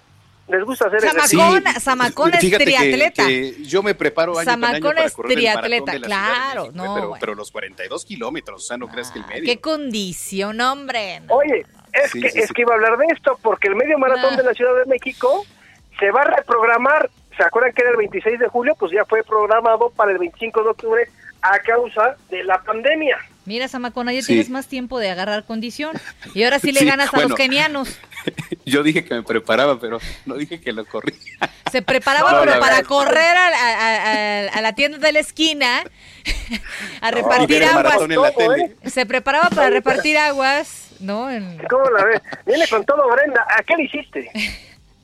[0.52, 3.24] Les gusta hacer Samacón, Samacón es triatleta.
[3.64, 6.70] yo me preparo año Samacón es triatleta, claro.
[6.74, 9.46] no, pero, los 42 kilómetros, o sea, no creas que el medio.
[9.46, 11.22] Qué condición, hombre.
[11.30, 14.38] Oye, es, que, es que iba a hablar de esto, porque el medio maratón ah.
[14.38, 15.46] de la Ciudad de México
[16.00, 17.10] se va a reprogramar.
[17.38, 18.76] ¿Se acuerdan que era el 26 de julio?
[18.78, 21.10] Pues ya fue programado para el 25 de octubre
[21.42, 23.18] a causa de la pandemia.
[23.46, 25.98] Mira, Samacona, ya tienes más tiempo de agarrar condición.
[26.36, 28.00] Y ahora sí le ganas a los kenianos.
[28.66, 31.18] Yo dije que me preparaba, pero no dije que lo corría.
[31.72, 35.84] Se preparaba, pero para correr a, la tienda de la esquina
[37.02, 38.00] a repartir aguas.
[38.86, 41.30] Se preparaba para repartir aguas, ¿no?
[41.70, 42.22] ¿Cómo la ves?
[42.46, 43.46] Viene con todo, Brenda.
[43.58, 44.32] ¿A qué le hiciste?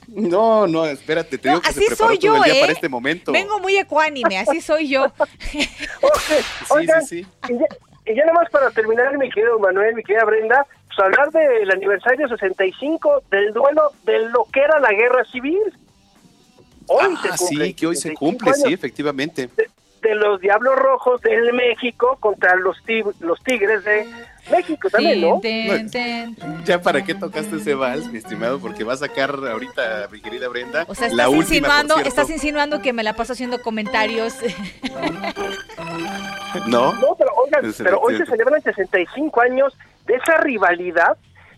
[0.08, 2.60] No, no, espérate, te digo que así se soy yo, día ¿eh?
[2.62, 3.34] para este momento.
[3.34, 5.12] Vengo muy ecuánime, así soy yo.
[5.52, 7.28] sí, sí, sí.
[7.50, 7.66] Y ya,
[8.06, 10.66] y ya nada más para terminar, mi querido Manuel, mi querida Brenda,
[11.04, 15.62] hablar del aniversario 65 del duelo de lo que era la guerra civil.
[16.88, 17.66] Hoy ah, se cumple.
[17.66, 19.50] Sí, que hoy se cumple, sí, efectivamente.
[20.02, 22.78] De, los Diablos Rojos del México contra los,
[23.20, 24.08] los Tigres de
[24.50, 25.42] México también, ¿no?
[26.64, 30.48] ya para qué tocaste ese vals, mi estimado, porque va a sacar ahorita, mi querida
[30.48, 34.34] Brenda, o sea, estás insinuando, estás insinuando que me la paso haciendo comentarios.
[36.68, 36.94] no.
[36.94, 39.78] No, pero oigan, pero hoy se celebran 65 años
[40.08, 41.18] de esa rivalidad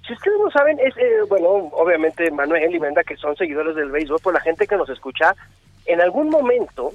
[0.09, 3.91] si ustedes no saben, es, eh, bueno, obviamente Manuel y Brenda, que son seguidores del
[3.91, 5.35] béisbol, por la gente que nos escucha,
[5.85, 6.93] en algún momento,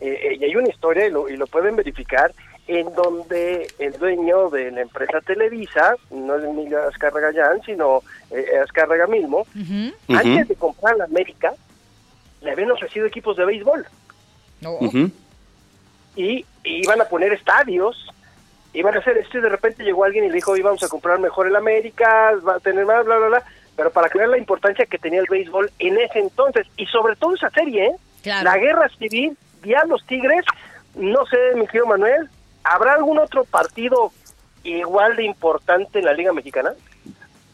[0.00, 2.32] eh, eh, y hay una historia y lo, y lo pueden verificar,
[2.68, 8.58] en donde el dueño de la empresa Televisa, no es Emilio Azcárraga Gallán, sino eh,
[8.62, 9.46] Azcárraga Milmo,
[10.08, 11.54] antes de comprar la América,
[12.42, 13.86] le habían ofrecido equipos de béisbol.
[16.14, 17.96] y, iban a poner estadios,
[18.72, 21.18] iban a hacer esto y de repente llegó alguien y le dijo, íbamos a comprar
[21.18, 23.42] mejor el América, va a tener más, bla, bla, bla,
[23.76, 27.34] pero para creer la importancia que tenía el béisbol en ese entonces, y sobre todo
[27.34, 27.96] esa serie, ¿eh?
[28.42, 29.36] la guerra civil,
[29.86, 30.44] los Tigres,
[30.94, 32.28] no sé, mi querido Manuel,
[32.64, 34.12] ¿Habrá algún otro partido
[34.62, 36.72] igual de importante en la Liga Mexicana?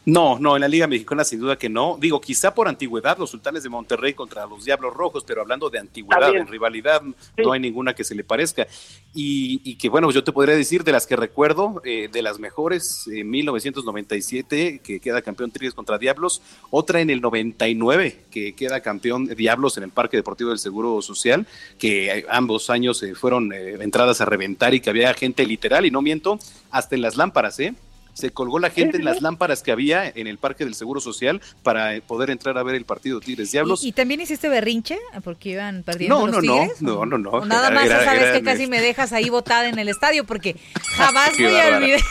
[0.07, 1.96] No, no, en la Liga Mexicana sin duda que no.
[1.98, 5.78] Digo, quizá por antigüedad los sultanes de Monterrey contra los Diablos Rojos, pero hablando de
[5.78, 7.00] antigüedad, en rivalidad,
[7.38, 8.66] no hay ninguna que se le parezca.
[9.14, 13.07] Y, que bueno, yo te podría decir de las que recuerdo, eh, de las mejores,
[13.07, 19.26] en 1997, que queda campeón Tigres contra Diablos, otra en el 99, que queda campeón
[19.26, 21.46] Diablos en el Parque Deportivo del Seguro Social,
[21.78, 25.90] que eh, ambos años eh, fueron entradas a reventar y que había gente literal, y
[25.90, 26.38] no miento,
[26.70, 27.74] hasta en las lámparas, ¿eh?
[28.14, 31.42] Se colgó la gente en las lámparas que había en el Parque del Seguro Social
[31.62, 33.84] para poder entrar a ver el partido Tigres Diablos.
[33.84, 34.98] ¿Y, también hiciste berrinche?
[35.22, 36.82] Porque iban perdiendo no, los Tigres.
[36.82, 37.44] No, no, no, no.
[37.44, 40.56] nada más sabes que casi me dejas ahí botada en el estadio porque
[40.96, 42.00] jamás voy a olvidar.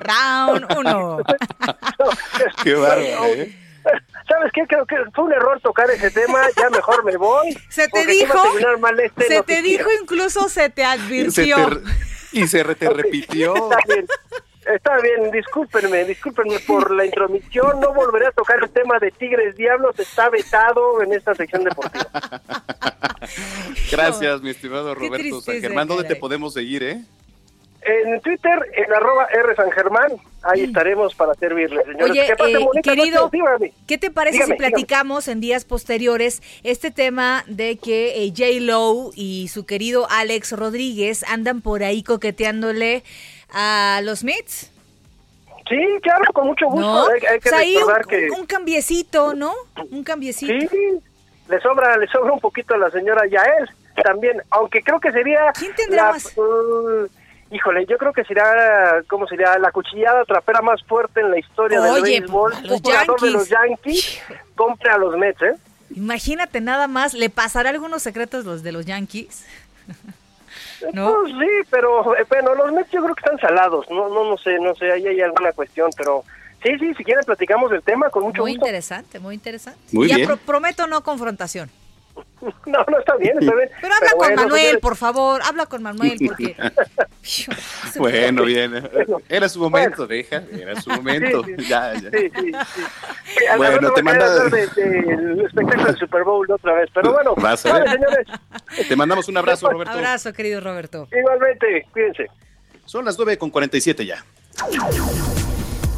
[0.00, 1.18] Round uno.
[2.64, 3.58] Qué bárbaro, ¿eh?
[4.28, 4.62] ¿Sabes qué?
[4.66, 7.58] Creo que fue un error tocar ese tema, ya mejor me voy.
[7.68, 8.38] Se te dijo,
[9.02, 11.82] este se te dijo, incluso se te advirtió.
[12.30, 13.54] y se te repitió.
[13.54, 14.06] Está bien,
[15.32, 17.80] discúlpenme, discúlpenme por la intromisión.
[17.80, 19.98] No volveré a tocar el tema de Tigres Diablos.
[19.98, 22.06] Está vetado en esta sección deportiva.
[23.90, 25.88] Gracias, mi estimado Roberto San Germán.
[25.88, 27.02] ¿Dónde te podemos seguir, eh?
[27.84, 32.10] En Twitter, en arroba R San Germán, ahí estaremos para servirle, señores.
[32.10, 33.28] Oye, eh, querido,
[33.88, 38.60] ¿qué te parece si platicamos en días posteriores este tema de que eh, J.
[38.60, 43.02] Lowe y su querido Alex Rodríguez andan por ahí coqueteándole
[43.52, 44.70] a los Mets.
[45.68, 47.08] Sí, claro, con mucho gusto.
[47.08, 48.30] Hay, que un, que...
[48.30, 49.52] un cambiecito, ¿no?
[49.90, 50.52] Un cambiecito.
[50.68, 51.00] Sí,
[51.48, 53.70] le sobra, le sobra un poquito a la señora Yael
[54.02, 55.52] también, aunque creo que sería...
[55.52, 56.36] ¿Quién tendrá más?
[56.36, 57.06] Uh,
[57.50, 59.58] híjole, yo creo que sería, ¿cómo sería?
[59.58, 62.54] La cuchillada trapera más fuerte en la historia del béisbol.
[62.64, 64.20] Los de los Yankees
[64.56, 65.54] compre a los Mets, ¿eh?
[65.94, 69.44] Imagínate nada más, ¿le pasará algunos secretos los de los Yankees?
[70.92, 71.14] ¿No?
[71.14, 74.36] Pues sí, pero eh, bueno, los Mets yo creo que están salados, no, no, no
[74.38, 76.24] sé, no sé, ahí hay alguna cuestión, pero
[76.62, 78.60] sí, sí, si quieren platicamos del tema con mucho muy gusto.
[78.60, 79.80] Muy interesante, muy interesante.
[79.92, 81.70] Muy ya prometo no confrontación.
[82.66, 83.70] No, no está bien, está bien.
[83.80, 86.56] Pero habla con Manuel, por favor, habla con Manuel, porque.
[87.98, 88.88] bueno, bien.
[89.28, 91.44] Era su momento, deja, era su momento.
[91.58, 92.10] ya, ya.
[92.10, 93.44] Sí, sí, sí.
[93.56, 94.48] Bueno, te manda.
[94.48, 98.26] De, el espectáculo del Super Bowl otra vez, pero bueno, vale, señores.
[98.88, 99.92] Te mandamos un abrazo, Roberto.
[99.92, 101.08] Abrazo, querido Roberto.
[101.16, 102.26] Igualmente, cuídense.
[102.84, 104.24] Son las 9 con 47 ya.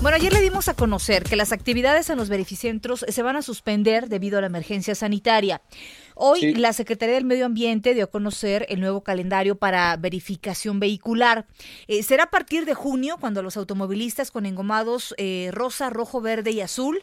[0.05, 3.43] Bueno, ayer le dimos a conocer que las actividades en los verificentros se van a
[3.43, 5.62] suspender debido a la emergencia sanitaria.
[6.15, 11.47] Hoy la Secretaría del Medio Ambiente dio a conocer el nuevo calendario para verificación vehicular.
[11.89, 16.53] Eh, será a partir de junio cuando los automovilistas con engomados eh, rosa, rojo, verde
[16.53, 17.03] y azul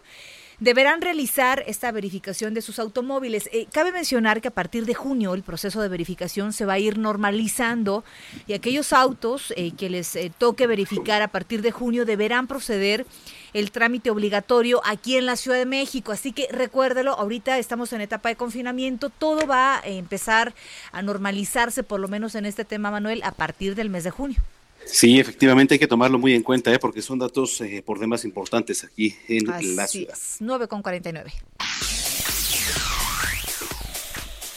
[0.62, 3.50] deberán realizar esta verificación de sus automóviles.
[3.52, 6.80] Eh, cabe mencionar que a partir de junio el proceso de verificación se va a
[6.80, 8.06] ir normalizando
[8.46, 13.08] y aquellos autos eh, que les eh, toque verificar a partir de junio deberán proceder
[13.54, 16.12] el trámite obligatorio aquí en la Ciudad de México.
[16.12, 20.54] Así que recuérdelo, ahorita estamos en etapa de confinamiento, todo va a empezar
[20.92, 24.38] a normalizarse, por lo menos en este tema, Manuel, a partir del mes de junio.
[24.86, 26.80] Sí, efectivamente hay que tomarlo muy en cuenta, ¿eh?
[26.80, 30.14] porque son datos eh, por demás importantes aquí en la ciudad.
[30.14, 31.32] Es, 9 con 49.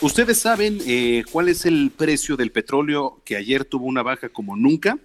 [0.05, 4.55] ¿Ustedes saben eh, cuál es el precio del petróleo que ayer tuvo una baja como
[4.55, 4.99] nunca?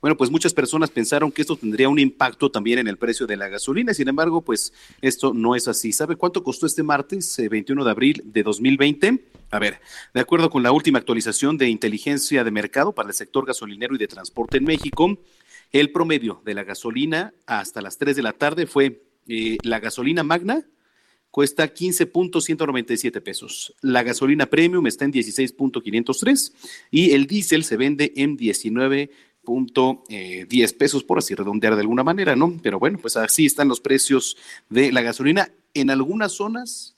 [0.00, 3.36] Bueno, pues muchas personas pensaron que esto tendría un impacto también en el precio de
[3.36, 5.92] la gasolina, sin embargo, pues esto no es así.
[5.92, 9.24] ¿Sabe cuánto costó este martes, 21 eh, de abril de 2020?
[9.50, 9.80] A ver,
[10.14, 13.98] de acuerdo con la última actualización de inteligencia de mercado para el sector gasolinero y
[13.98, 15.18] de transporte en México,
[15.72, 20.22] el promedio de la gasolina hasta las 3 de la tarde fue eh, la gasolina
[20.22, 20.64] magna
[21.34, 23.74] cuesta 15.197 pesos.
[23.80, 26.52] La gasolina premium está en 16.503
[26.92, 29.10] y el diésel se vende en 19
[29.42, 30.46] punto eh,
[30.78, 32.56] pesos, por así redondear de alguna manera, ¿no?
[32.62, 34.36] Pero bueno, pues así están los precios
[34.68, 36.96] de la gasolina en algunas zonas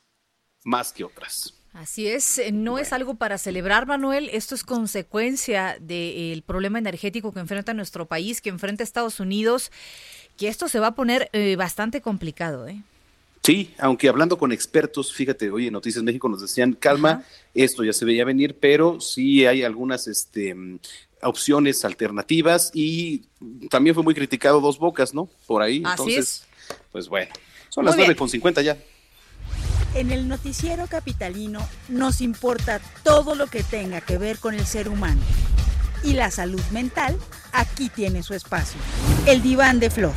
[0.65, 1.55] más que otras.
[1.73, 4.29] Así es, eh, no es algo para celebrar, Manuel.
[4.31, 9.73] Esto es consecuencia del problema energético que enfrenta nuestro país, que enfrenta Estados Unidos,
[10.37, 12.83] que esto se va a poner eh, bastante complicado, ¿eh?
[13.47, 17.23] Sí, aunque hablando con expertos, fíjate, hoy en Noticias México nos decían, calma,
[17.55, 20.57] esto ya se veía venir, pero sí hay algunas este,
[21.23, 23.23] opciones alternativas y
[23.71, 25.29] también fue muy criticado Dos Bocas, ¿no?
[25.47, 25.81] Por ahí.
[25.85, 26.45] Así Entonces,
[26.91, 27.33] pues bueno,
[27.69, 28.77] son las nueve con cincuenta ya.
[29.95, 34.89] En el noticiero capitalino nos importa todo lo que tenga que ver con el ser
[34.89, 35.21] humano.
[36.03, 37.17] Y la salud mental
[37.53, 38.81] aquí tiene su espacio.
[39.25, 40.15] El diván de flor.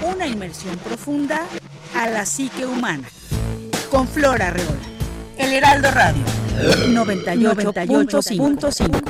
[0.00, 1.46] Una inmersión profunda
[1.96, 3.08] a la psique humana.
[3.90, 4.76] Con Flora Arreola.
[5.38, 6.22] El Heraldo Radio.
[6.88, 9.02] 98.5.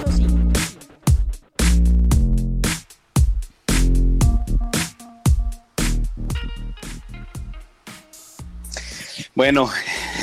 [9.35, 9.69] Bueno,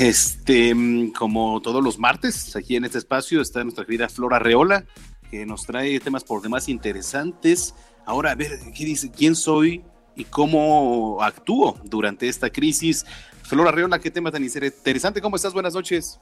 [0.00, 0.74] este,
[1.16, 4.84] como todos los martes, aquí en este espacio está nuestra querida Flora Reola,
[5.30, 7.76] que nos trae temas por demás interesantes.
[8.06, 9.10] Ahora, a ver, ¿qué dice?
[9.10, 9.84] ¿Quién soy?
[10.16, 13.04] Y cómo actúo durante esta crisis.
[13.42, 15.20] Flora Reola, qué tema tan interesante.
[15.20, 15.52] ¿Cómo estás?
[15.52, 16.20] Buenas noches.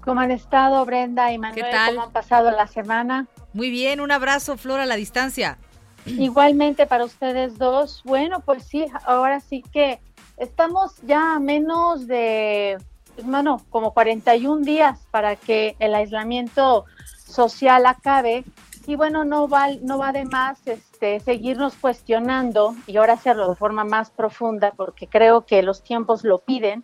[0.00, 1.62] ¿Cómo han estado Brenda y Manuel?
[1.64, 1.94] ¿Qué tal?
[1.94, 3.26] ¿Cómo han pasado la semana?
[3.52, 5.58] Muy bien, un abrazo, Flora, a la distancia.
[6.06, 8.02] Igualmente para ustedes dos.
[8.04, 10.00] Bueno, pues sí, ahora sí que
[10.38, 12.78] estamos ya a menos de,
[13.24, 16.86] bueno, pues, como 41 días para que el aislamiento
[17.26, 18.44] social acabe
[18.90, 23.54] y bueno, no va, no va de más este, seguirnos cuestionando y ahora hacerlo de
[23.54, 26.82] forma más profunda porque creo que los tiempos lo piden,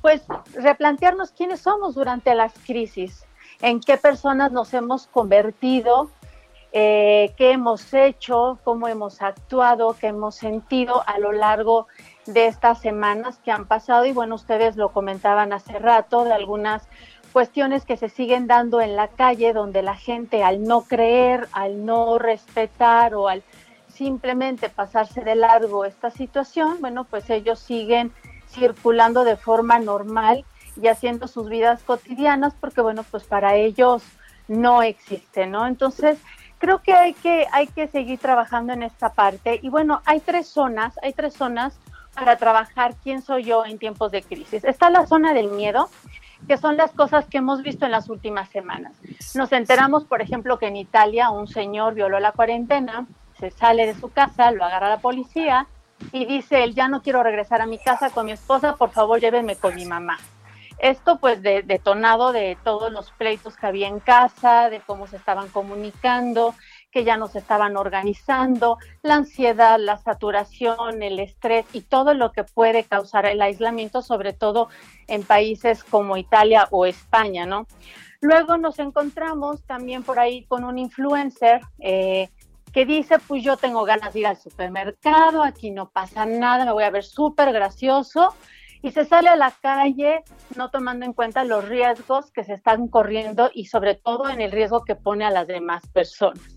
[0.00, 0.22] pues
[0.52, 3.24] replantearnos quiénes somos durante las crisis,
[3.60, 6.08] en qué personas nos hemos convertido,
[6.70, 11.88] eh, qué hemos hecho, cómo hemos actuado, qué hemos sentido a lo largo
[12.26, 14.04] de estas semanas que han pasado.
[14.06, 16.88] Y bueno, ustedes lo comentaban hace rato de algunas
[17.34, 21.84] cuestiones que se siguen dando en la calle donde la gente al no creer, al
[21.84, 23.42] no respetar o al
[23.88, 28.12] simplemente pasarse de largo esta situación, bueno, pues ellos siguen
[28.48, 30.44] circulando de forma normal
[30.80, 34.04] y haciendo sus vidas cotidianas porque bueno, pues para ellos
[34.46, 35.66] no existe, ¿no?
[35.66, 36.18] Entonces,
[36.58, 40.46] creo que hay que hay que seguir trabajando en esta parte y bueno, hay tres
[40.46, 41.74] zonas, hay tres zonas
[42.14, 44.62] para trabajar quién soy yo en tiempos de crisis.
[44.62, 45.90] Está la zona del miedo,
[46.46, 48.92] que son las cosas que hemos visto en las últimas semanas.
[49.34, 53.06] Nos enteramos, por ejemplo, que en Italia un señor violó la cuarentena,
[53.38, 55.66] se sale de su casa, lo agarra la policía
[56.12, 59.20] y dice, él ya no quiero regresar a mi casa con mi esposa, por favor
[59.20, 60.18] llévenme con mi mamá.
[60.78, 65.48] Esto pues detonado de todos los pleitos que había en casa, de cómo se estaban
[65.48, 66.54] comunicando,
[66.94, 72.44] que ya nos estaban organizando, la ansiedad, la saturación, el estrés y todo lo que
[72.44, 74.68] puede causar el aislamiento, sobre todo
[75.08, 77.66] en países como Italia o España, ¿no?
[78.20, 82.28] Luego nos encontramos también por ahí con un influencer eh,
[82.72, 86.72] que dice, pues yo tengo ganas de ir al supermercado, aquí no pasa nada, me
[86.72, 88.32] voy a ver súper gracioso
[88.82, 90.22] y se sale a la calle
[90.54, 94.52] no tomando en cuenta los riesgos que se están corriendo y sobre todo en el
[94.52, 96.53] riesgo que pone a las demás personas.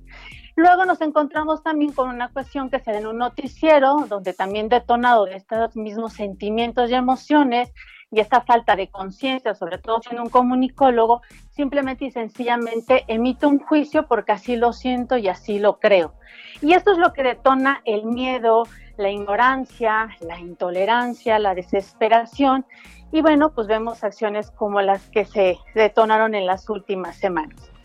[0.58, 4.70] Luego nos encontramos también con una cuestión que se da en un noticiero, donde también
[4.70, 7.72] detonado de estos mismos sentimientos y emociones
[8.10, 13.60] y esta falta de conciencia, sobre todo siendo un comunicólogo, simplemente y sencillamente emite un
[13.60, 16.16] juicio porque así lo siento y así lo creo.
[16.60, 18.64] Y esto es lo que detona el miedo,
[18.97, 22.66] la ignorancia, la intolerancia, la desesperación.
[23.12, 27.76] Y bueno, pues vemos acciones como las que se detonaron en las últimas semanas.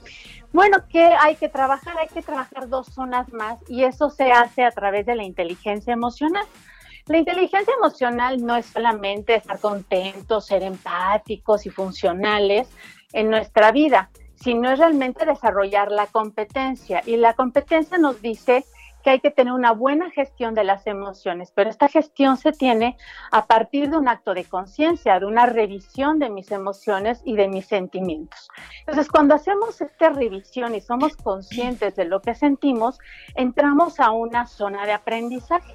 [0.53, 1.97] Bueno, ¿qué hay que trabajar?
[1.99, 5.95] Hay que trabajar dos zonas más y eso se hace a través de la inteligencia
[5.95, 6.45] emocional.
[7.07, 12.69] La inteligencia emocional no es solamente estar contentos, ser empáticos y funcionales
[13.13, 17.03] en nuestra vida, sino es realmente desarrollar la competencia.
[17.07, 18.65] Y la competencia nos dice
[19.03, 22.97] que hay que tener una buena gestión de las emociones, pero esta gestión se tiene
[23.31, 27.49] a partir de un acto de conciencia, de una revisión de mis emociones y de
[27.49, 28.49] mis sentimientos.
[28.81, 32.99] Entonces, cuando hacemos esta revisión y somos conscientes de lo que sentimos,
[33.35, 35.75] entramos a una zona de aprendizaje.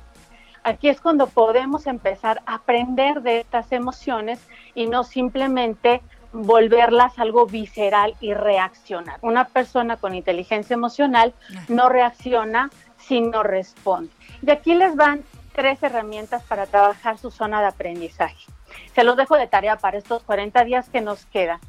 [0.64, 6.02] Aquí es cuando podemos empezar a aprender de estas emociones y no simplemente
[6.34, 9.18] volverlas algo visceral y reaccionar.
[9.22, 11.34] Una persona con inteligencia emocional
[11.68, 12.70] no reacciona
[13.08, 14.12] si no responde.
[14.42, 18.46] Y aquí les van tres herramientas para trabajar su zona de aprendizaje.
[18.94, 21.60] Se los dejo de tarea para estos 40 días que nos quedan.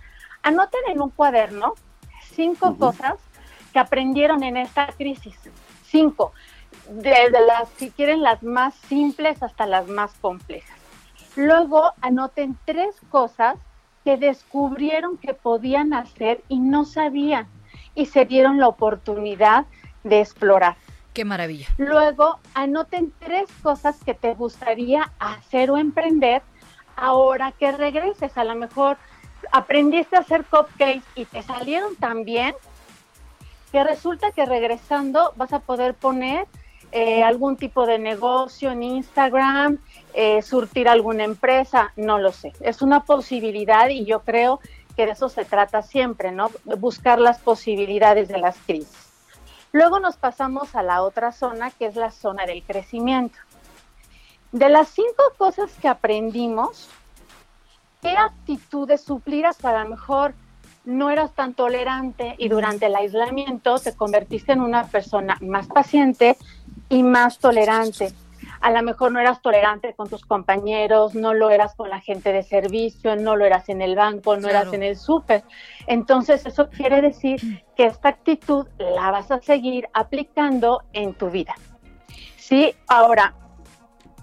[0.43, 1.75] Anoten en un cuaderno
[2.33, 3.15] cinco cosas
[3.73, 5.37] que aprendieron en esta crisis.
[5.85, 6.33] Cinco.
[6.89, 10.79] Desde las, si quieren, las más simples hasta las más complejas.
[11.37, 13.57] Luego anoten tres cosas
[14.05, 17.47] que descubrieron que podían hacer y no sabían
[17.95, 19.67] y se dieron la oportunidad
[20.05, 20.77] de explorar.
[21.19, 21.67] Qué maravilla.
[21.79, 26.43] Luego, anoten tres cosas que te gustaría hacer o emprender
[26.95, 28.39] ahora que regreses.
[28.39, 28.99] A lo mejor
[29.51, 32.55] aprendiste a hacer cupcakes y te salieron tan bien
[33.73, 36.47] que resulta que regresando vas a poder poner
[36.93, 39.79] eh, algún tipo de negocio en Instagram,
[40.15, 42.53] eh, surtir alguna empresa, no lo sé.
[42.61, 44.61] Es una posibilidad y yo creo
[44.95, 46.49] que de eso se trata siempre, ¿no?
[46.79, 49.08] Buscar las posibilidades de las crisis.
[49.73, 53.39] Luego nos pasamos a la otra zona, que es la zona del crecimiento.
[54.53, 56.89] De las cinco cosas que aprendimos,
[58.01, 60.35] ¿qué actitudes supliras para mejor
[60.85, 66.39] no eras tan tolerante y durante el aislamiento te convertiste en una persona más paciente
[66.89, 68.15] y más tolerante?
[68.61, 72.33] A lo mejor no eras tolerante con tus compañeros, no lo eras con la gente
[72.33, 75.45] de servicio, no lo eras en el banco, no eras en el súper.
[75.87, 81.55] Entonces eso quiere decir que esta actitud la vas a seguir aplicando en tu vida.
[82.37, 83.35] Sí, ahora,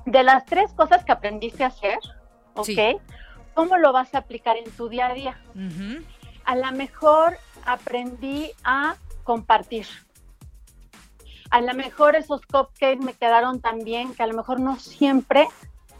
[0.05, 1.99] de las tres cosas que aprendiste a hacer,
[2.55, 3.01] ¿ok?
[3.53, 5.37] ¿Cómo lo vas a aplicar en tu día a día?
[6.43, 9.87] A lo mejor aprendí a compartir
[11.55, 15.47] a lo mejor esos cupcakes me quedaron tan bien que a lo mejor no siempre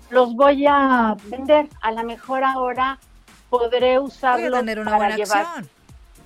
[0.10, 1.70] los voy a vender.
[1.80, 3.00] A lo mejor ahora
[3.50, 5.46] podré usarlos tener una para llevar.
[5.46, 5.70] Acción.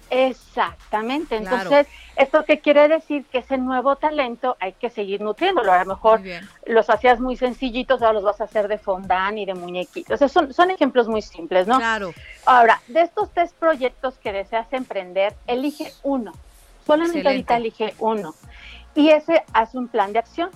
[0.09, 1.35] Exactamente.
[1.35, 3.23] Entonces, ¿esto qué quiere decir?
[3.25, 5.71] Que ese nuevo talento hay que seguir nutriéndolo.
[5.71, 6.21] A lo mejor
[6.65, 10.19] los hacías muy sencillitos, ahora los vas a hacer de fondant y de muñequitos.
[10.31, 11.77] son, son ejemplos muy simples, ¿no?
[11.77, 12.15] Claro.
[12.47, 16.33] Ahora, de estos tres proyectos que deseas emprender, elige uno.
[16.87, 18.33] Solamente ahorita elige uno
[18.99, 20.49] y ese hace un plan de acción.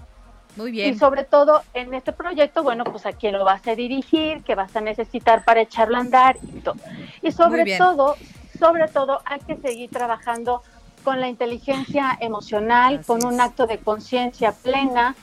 [0.57, 0.93] Muy bien.
[0.93, 4.53] Y sobre todo en este proyecto, bueno, pues a quién lo vas a dirigir, qué
[4.53, 6.75] vas a necesitar para echarlo a andar y todo.
[7.21, 8.17] Y sobre todo,
[8.59, 10.61] sobre todo hay que seguir trabajando
[11.05, 15.15] con la inteligencia emocional, con un acto de conciencia plena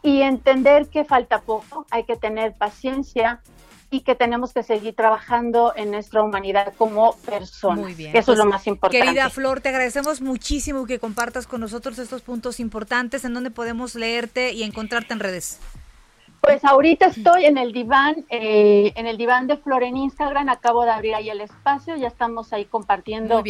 [0.00, 3.40] y entender que falta poco, hay que tener paciencia,
[3.90, 7.78] y que tenemos que seguir trabajando en nuestra humanidad como personas.
[7.78, 8.14] Muy bien.
[8.14, 9.06] Eso es lo pues, más importante.
[9.06, 13.94] Querida Flor, te agradecemos muchísimo que compartas con nosotros estos puntos importantes en donde podemos
[13.94, 15.58] leerte y encontrarte en redes.
[16.40, 20.84] Pues ahorita estoy en el diván, eh, en el diván de Flor en Instagram, acabo
[20.84, 23.42] de abrir ahí el espacio, ya estamos ahí compartiendo